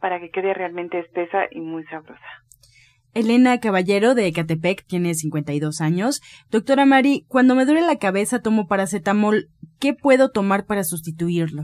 para 0.00 0.20
que 0.20 0.30
quede 0.30 0.54
realmente 0.54 0.98
espesa 0.98 1.46
y 1.50 1.60
muy 1.60 1.84
sabrosa. 1.86 2.20
Elena 3.14 3.58
Caballero 3.58 4.14
de 4.14 4.26
Ecatepec 4.26 4.86
tiene 4.86 5.14
52 5.14 5.80
años. 5.80 6.20
Doctora 6.50 6.86
Mari, 6.86 7.24
cuando 7.26 7.54
me 7.54 7.64
duele 7.64 7.80
la 7.80 7.96
cabeza 7.96 8.42
tomo 8.42 8.68
paracetamol, 8.68 9.46
¿qué 9.80 9.94
puedo 9.94 10.30
tomar 10.30 10.66
para 10.66 10.84
sustituirlo? 10.84 11.62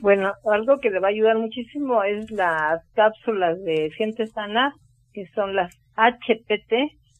Bueno, 0.00 0.32
algo 0.50 0.78
que 0.80 0.90
le 0.90 0.98
va 0.98 1.08
a 1.08 1.10
ayudar 1.10 1.38
muchísimo 1.38 2.02
es 2.02 2.30
las 2.30 2.82
cápsulas 2.94 3.62
de 3.62 3.90
Siente 3.96 4.26
Sana, 4.26 4.74
que 5.12 5.26
son 5.34 5.54
las 5.54 5.78
HPT, 5.94 6.72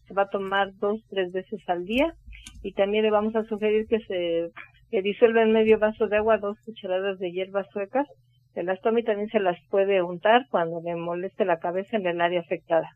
se 0.08 0.14
va 0.14 0.22
a 0.22 0.30
tomar 0.30 0.72
dos, 0.78 1.00
tres 1.10 1.30
veces 1.30 1.60
al 1.68 1.84
día 1.84 2.14
y 2.62 2.72
también 2.72 3.04
le 3.04 3.10
vamos 3.10 3.36
a 3.36 3.44
sugerir 3.44 3.86
que 3.86 4.00
se 4.00 4.50
que 4.90 5.02
disuelve 5.02 5.42
en 5.42 5.52
medio 5.52 5.78
vaso 5.78 6.06
de 6.08 6.16
agua 6.16 6.38
dos 6.38 6.58
cucharadas 6.64 7.18
de 7.18 7.32
hierbas 7.32 7.66
suecas. 7.72 8.06
Se 8.54 8.62
las 8.62 8.80
toma 8.80 9.00
y 9.00 9.04
también 9.04 9.28
se 9.28 9.38
las 9.38 9.56
puede 9.70 10.02
untar 10.02 10.46
cuando 10.50 10.80
le 10.82 10.96
moleste 10.96 11.44
la 11.44 11.58
cabeza 11.58 11.96
en 11.96 12.06
el 12.06 12.20
área 12.20 12.40
afectada. 12.40 12.90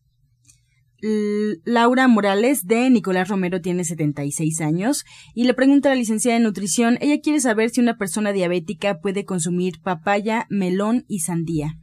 Laura 1.64 2.08
Morales 2.08 2.66
de 2.66 2.88
Nicolás 2.88 3.28
Romero 3.28 3.60
tiene 3.60 3.84
76 3.84 4.60
años 4.62 5.04
y 5.34 5.44
le 5.44 5.52
pregunta 5.52 5.90
a 5.90 5.92
la 5.92 5.98
licenciada 5.98 6.38
de 6.38 6.44
nutrición, 6.44 6.96
ella 7.00 7.20
quiere 7.22 7.40
saber 7.40 7.68
si 7.68 7.82
una 7.82 7.98
persona 7.98 8.32
diabética 8.32 9.00
puede 9.00 9.26
consumir 9.26 9.74
papaya, 9.82 10.46
melón 10.48 11.04
y 11.06 11.18
sandía. 11.18 11.74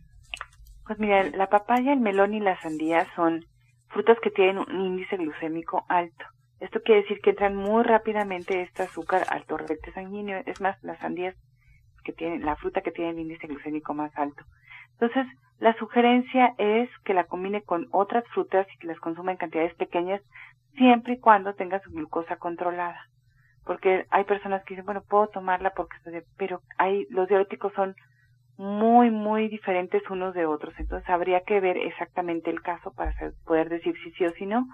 Pues 0.88 0.98
mira, 0.98 1.30
la 1.30 1.48
papaya, 1.48 1.94
el 1.94 2.00
melón 2.00 2.34
y 2.34 2.40
la 2.40 2.60
sandía 2.62 3.08
son 3.16 3.46
frutas 3.90 4.18
que 4.24 4.32
tienen 4.32 4.58
un 4.58 4.82
índice 4.82 5.18
glucémico 5.18 5.86
alto. 5.88 6.26
Esto 6.62 6.80
quiere 6.84 7.02
decir 7.02 7.20
que 7.22 7.32
entran 7.32 7.56
muy 7.56 7.82
rápidamente 7.82 8.62
este 8.62 8.84
azúcar 8.84 9.26
al 9.30 9.44
torrente 9.46 9.92
sanguíneo. 9.94 10.44
Es 10.46 10.62
más, 10.62 10.82
las 10.84 11.00
sandías 11.00 11.36
que 12.04 12.14
tienen, 12.14 12.46
la 12.46 12.56
fruta 12.56 12.82
que 12.82 12.92
tiene 12.92 13.12
el 13.12 13.20
índice 13.20 13.48
glucémico 13.48 13.96
más 13.96 14.16
alto. 14.16 14.44
Entonces, 14.92 15.26
la 15.58 15.74
sugerencia 15.78 16.54
es 16.60 16.88
que 17.04 17.16
la 17.16 17.24
combine 17.24 17.64
con 17.64 17.88
otras 17.92 18.24
frutas 18.28 18.68
y 18.72 18.78
que 18.78 18.86
las 18.86 19.00
consuma 19.00 19.32
en 19.32 19.40
cantidades 19.40 19.74
pequeñas, 19.74 20.22
siempre 20.76 21.14
y 21.14 21.20
cuando 21.20 21.56
tenga 21.56 21.80
su 21.80 21.90
glucosa 21.90 22.36
controlada. 22.36 23.08
Porque 23.66 24.06
hay 24.12 24.24
personas 24.26 24.64
que 24.64 24.76
dicen, 24.76 24.86
bueno, 24.86 25.02
puedo 25.02 25.30
tomarla 25.30 25.72
porque 25.72 25.98
estoy, 25.98 26.22
pero 26.38 26.62
hay, 26.78 27.08
los 27.10 27.28
diabéticos 27.28 27.74
son 27.74 27.96
muy, 28.58 29.10
muy 29.10 29.48
diferentes 29.48 30.08
unos 30.12 30.36
de 30.36 30.46
otros. 30.46 30.76
Entonces, 30.78 31.10
habría 31.10 31.42
que 31.42 31.60
ver 31.60 31.78
exactamente 31.78 32.52
el 32.52 32.62
caso 32.62 32.94
para 32.94 33.16
poder 33.46 33.70
decir 33.70 33.96
si 34.04 34.12
sí 34.12 34.26
o 34.26 34.32
si 34.34 34.46
no 34.46 34.68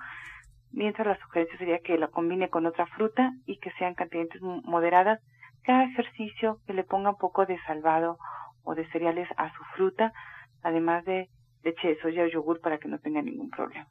mientras 0.71 1.07
la 1.07 1.19
sugerencia 1.19 1.57
sería 1.57 1.79
que 1.79 1.97
la 1.97 2.07
combine 2.07 2.49
con 2.49 2.65
otra 2.65 2.87
fruta 2.87 3.33
y 3.45 3.57
que 3.59 3.71
sean 3.77 3.95
cantidades 3.95 4.41
moderadas. 4.41 5.19
Cada 5.63 5.83
ejercicio 5.83 6.59
que 6.65 6.73
le 6.73 6.83
ponga 6.83 7.11
un 7.11 7.17
poco 7.17 7.45
de 7.45 7.57
salvado 7.65 8.17
o 8.63 8.75
de 8.75 8.89
cereales 8.91 9.27
a 9.37 9.51
su 9.53 9.63
fruta, 9.75 10.13
además 10.61 11.03
de 11.05 11.29
leche 11.63 11.89
de 11.89 11.99
soya 12.01 12.23
o 12.23 12.27
yogur 12.27 12.61
para 12.61 12.77
que 12.77 12.87
no 12.87 12.99
tenga 12.99 13.21
ningún 13.21 13.49
problema. 13.49 13.87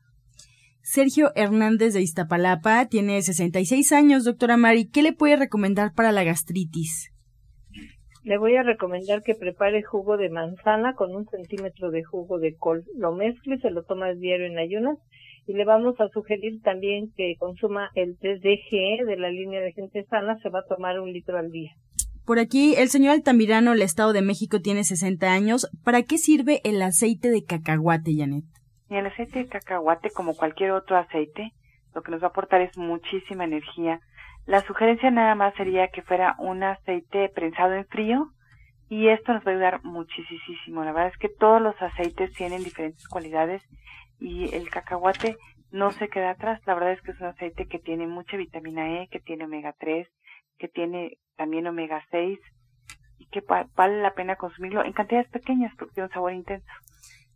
Sergio 0.83 1.33
Hernández 1.35 1.95
de 1.95 2.03
Iztapalapa 2.03 2.87
tiene 2.87 3.21
66 3.21 3.93
años, 3.93 4.25
doctora 4.25 4.57
Mari. 4.57 4.89
¿Qué 4.89 5.03
le 5.03 5.13
puede 5.13 5.37
recomendar 5.37 5.93
para 5.95 6.13
la 6.13 6.23
gastritis? 6.23 7.13
Le 8.23 8.39
voy 8.39 8.57
a 8.57 8.63
recomendar 8.63 9.23
que 9.23 9.35
prepare 9.35 9.83
jugo 9.83 10.17
de 10.17 10.31
manzana 10.31 10.95
con 10.95 11.15
un 11.15 11.27
centímetro 11.27 11.91
de 11.91 12.05
jugo 12.05 12.39
de 12.39 12.57
col. 12.57 12.85
Lo 12.97 13.13
mezcle, 13.13 13.59
se 13.59 13.71
lo 13.71 13.83
toma 13.83 14.13
diario 14.15 14.47
en 14.47 14.59
ayunas 14.59 14.99
y 15.47 15.55
le 15.55 15.65
vamos 15.65 16.01
a 16.01 16.09
sugerir 16.09 16.61
también 16.63 17.13
que 17.17 17.37
consuma 17.39 17.91
el 17.95 18.17
TDG 18.19 19.07
de 19.07 19.17
la 19.17 19.31
línea 19.31 19.61
de 19.61 19.73
gente 19.73 20.05
sana, 20.05 20.39
se 20.43 20.49
va 20.49 20.61
a 20.61 20.67
tomar 20.67 21.01
un 21.01 21.13
litro 21.13 21.39
al 21.39 21.51
día. 21.51 21.73
Por 22.25 22.41
aquí, 22.41 22.75
el 22.77 22.89
señor 22.89 23.13
Altamirano, 23.13 23.73
el 23.73 23.83
Estado 23.83 24.13
de 24.13 24.21
México, 24.21 24.61
tiene 24.61 24.83
60 24.83 25.33
años. 25.33 25.71
¿Para 25.85 26.03
qué 26.03 26.19
sirve 26.19 26.61
el 26.65 26.83
aceite 26.83 27.31
de 27.31 27.45
cacahuate, 27.45 28.17
Janet? 28.17 28.45
el 28.89 29.07
aceite 29.07 29.41
de 29.41 29.49
cacahuate, 29.49 30.11
como 30.11 30.37
cualquier 30.37 30.73
otro 30.73 30.97
aceite, 30.97 31.53
lo 31.95 32.03
que 32.03 32.11
nos 32.11 32.23
va 32.23 32.27
a 32.27 32.31
aportar 32.31 32.61
es 32.61 32.77
muchísima 32.77 33.45
energía. 33.45 34.01
La 34.45 34.61
sugerencia 34.63 35.11
nada 35.11 35.35
más 35.35 35.55
sería 35.55 35.89
que 35.89 36.03
fuera 36.03 36.37
un 36.39 36.63
aceite 36.63 37.29
prensado 37.35 37.75
en 37.75 37.87
frío 37.87 38.29
y 38.89 39.09
esto 39.09 39.33
nos 39.33 39.45
va 39.45 39.51
a 39.51 39.55
ayudar 39.55 39.85
muchísimo. 39.85 40.85
La 40.85 40.93
verdad 40.93 41.13
es 41.13 41.19
que 41.19 41.29
todos 41.29 41.61
los 41.61 41.75
aceites 41.83 42.33
tienen 42.35 42.63
diferentes 42.63 43.09
cualidades 43.09 43.63
y 44.19 44.55
el 44.55 44.71
cacahuate 44.71 45.37
no 45.71 45.91
se 45.93 46.09
queda 46.09 46.31
atrás. 46.31 46.61
La 46.67 46.75
verdad 46.75 46.93
es 46.93 47.03
que 47.03 47.13
es 47.13 47.21
un 47.21 47.27
aceite 47.27 47.67
que 47.67 47.79
tiene 47.79 48.07
mucha 48.07 48.37
vitamina 48.37 49.03
E, 49.03 49.09
que 49.09 49.21
tiene 49.21 49.45
omega 49.45 49.75
3, 49.79 50.09
que 50.59 50.69
tiene 50.69 51.19
también 51.37 51.67
omega 51.67 52.05
6 52.11 52.39
y 53.19 53.27
que 53.27 53.43
vale 53.75 54.03
la 54.03 54.15
pena 54.15 54.37
consumirlo 54.37 54.85
en 54.85 54.93
cantidades 54.93 55.29
pequeñas 55.29 55.73
porque 55.79 55.95
tiene 55.95 56.07
un 56.07 56.13
sabor 56.13 56.33
intenso. 56.33 56.67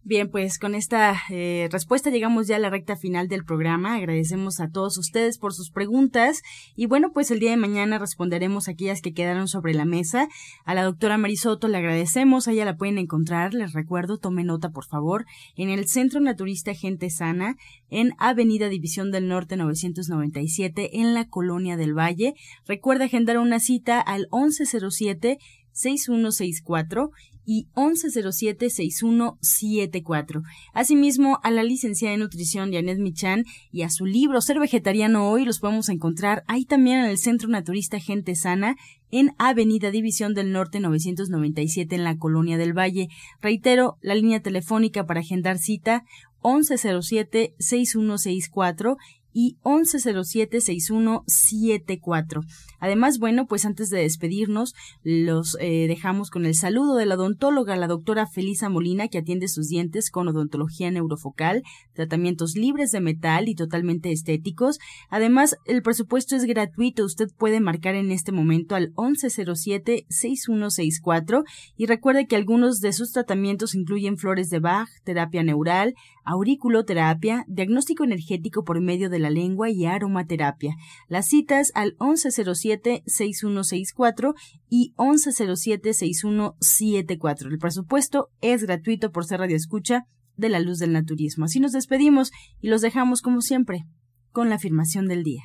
Bien, 0.03 0.31
pues 0.31 0.59
con 0.59 0.75
esta 0.75 1.15
eh, 1.29 1.69
respuesta 1.71 2.09
llegamos 2.09 2.47
ya 2.47 2.57
a 2.57 2.59
la 2.59 2.71
recta 2.71 2.97
final 2.97 3.29
del 3.29 3.45
programa. 3.45 3.97
Agradecemos 3.97 4.59
a 4.59 4.71
todos 4.71 4.97
ustedes 4.97 5.37
por 5.37 5.53
sus 5.53 5.71
preguntas 5.71 6.41
y 6.75 6.87
bueno, 6.87 7.13
pues 7.13 7.31
el 7.31 7.39
día 7.39 7.51
de 7.51 7.59
mañana 7.59 7.99
responderemos 7.99 8.67
aquellas 8.67 9.03
que 9.03 9.13
quedaron 9.13 9.47
sobre 9.47 9.75
la 9.75 9.85
mesa. 9.85 10.29
A 10.65 10.75
la 10.75 10.85
doctora 10.85 11.19
Marisoto 11.19 11.69
le 11.69 11.77
agradecemos, 11.77 12.49
a 12.49 12.53
ella 12.53 12.65
la 12.65 12.79
pueden 12.79 12.97
encontrar, 12.97 13.53
les 13.53 13.75
recuerdo, 13.75 14.17
tome 14.17 14.43
nota 14.43 14.71
por 14.71 14.87
favor, 14.87 15.27
en 15.55 15.69
el 15.69 15.87
Centro 15.87 16.19
Naturista 16.21 16.73
Gente 16.73 17.11
Sana, 17.11 17.57
en 17.91 18.13
Avenida 18.17 18.71
División 18.71 19.11
del 19.11 19.29
Norte 19.29 19.59
997, 19.59 20.99
en 20.99 21.13
la 21.13 21.29
Colonia 21.29 21.77
del 21.77 21.93
Valle. 21.93 22.33
Recuerda 22.67 23.05
agendar 23.05 23.37
una 23.37 23.61
cita 23.61 24.01
al 24.01 24.29
1107 24.33 25.37
6164 25.73 27.11
y 27.53 27.67
1107-6174. 27.75 30.45
Asimismo, 30.73 31.41
a 31.43 31.51
la 31.51 31.65
licenciada 31.65 32.15
en 32.15 32.21
nutrición 32.21 32.73
Janet 32.73 33.01
Michan 33.01 33.45
y 33.73 33.83
a 33.83 33.91
su 33.91 34.07
libro 34.07 34.41
Ser 34.41 34.61
Vegetariano 34.61 35.29
Hoy 35.29 35.45
los 35.45 35.59
podemos 35.59 35.89
encontrar 35.89 36.45
ahí 36.47 36.65
también 36.65 37.01
en 37.01 37.07
el 37.07 37.19
Centro 37.19 37.49
Naturista 37.49 37.99
Gente 37.99 38.37
Sana 38.37 38.77
en 39.11 39.35
Avenida 39.37 39.91
División 39.91 40.33
del 40.33 40.53
Norte 40.53 40.79
997 40.79 41.97
en 41.97 42.05
la 42.05 42.19
Colonia 42.19 42.57
del 42.57 42.73
Valle. 42.73 43.09
Reitero, 43.43 43.99
la 44.01 44.15
línea 44.15 44.41
telefónica 44.41 45.05
para 45.05 45.19
agendar 45.19 45.59
cita 45.59 46.05
1107-6164 46.43 48.97
y 49.33 49.57
1107-6174. 49.63 52.45
Además, 52.81 53.19
bueno, 53.19 53.47
pues 53.47 53.65
antes 53.67 53.91
de 53.91 54.01
despedirnos, 54.01 54.75
los 55.03 55.59
eh, 55.61 55.87
dejamos 55.87 56.31
con 56.31 56.47
el 56.47 56.55
saludo 56.55 56.97
de 56.97 57.05
la 57.07 57.17
odontóloga, 57.17 57.77
la 57.77 57.87
doctora 57.87 58.27
Felisa 58.27 58.71
Molina, 58.71 59.09
que 59.09 59.19
atiende 59.19 59.49
sus 59.49 59.69
dientes 59.69 60.11
con 60.11 60.27
odontología 60.29 60.91
neurofocal, 60.91 61.63
tratamientos 61.93 62.57
libres 62.57 62.91
de 62.91 63.01
metal 63.01 63.49
y 63.49 63.55
totalmente 63.55 64.13
estéticos. 64.13 64.79
Además, 65.11 65.57
el 65.67 65.83
presupuesto 65.83 66.37
es 66.37 66.45
gratuito. 66.45 67.05
Usted 67.05 67.29
puede 67.37 67.61
marcar 67.61 67.95
en 67.95 68.13
este 68.13 68.33
momento 68.33 68.75
al 68.75 68.95
1107-6164 68.95 71.45
y 71.77 71.85
recuerde 71.87 72.27
que 72.27 72.37
algunos 72.37 72.81
de 72.81 72.93
sus 72.93 73.13
tratamientos 73.13 73.75
incluyen 73.75 74.17
flores 74.17 74.49
de 74.51 74.59
Bach, 74.59 74.89
terapia 75.05 75.43
neural, 75.43 75.95
auriculoterapia, 76.25 77.45
diagnóstico 77.49 78.05
energético 78.05 78.65
por 78.65 78.81
medio 78.81 79.11
de 79.11 79.19
la 79.21 79.31
lengua 79.31 79.71
y 79.71 79.87
aromaterapia. 79.87 80.75
Las 81.09 81.29
citas 81.29 81.71
al 81.75 81.97
1107-6164 81.99 84.35
y 84.69 84.93
1107-6174. 84.97 87.47
El 87.47 87.59
presupuesto 87.59 88.31
es 88.41 88.65
gratuito 88.65 89.13
por 89.13 89.25
ser 89.25 89.39
radio 89.41 89.57
escucha 89.57 90.07
de 90.37 90.49
la 90.49 90.61
luz 90.61 90.79
del 90.79 90.93
naturismo. 90.93 91.45
Así 91.45 91.59
nos 91.61 91.73
despedimos 91.73 92.31
y 92.61 92.69
los 92.69 92.81
dejamos 92.81 93.21
como 93.23 93.43
siempre 93.43 93.85
con 94.33 94.49
la 94.49 94.57
afirmación 94.57 95.07
del 95.07 95.23
día. 95.23 95.45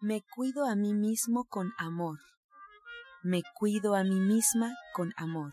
Me 0.00 0.24
cuido 0.34 0.64
a 0.64 0.74
mí 0.76 0.94
mismo 0.94 1.44
con 1.44 1.74
amor. 1.76 2.18
Me 3.22 3.42
cuido 3.54 3.94
a 3.94 4.02
mí 4.02 4.18
misma 4.18 4.74
con 4.94 5.12
amor. 5.16 5.52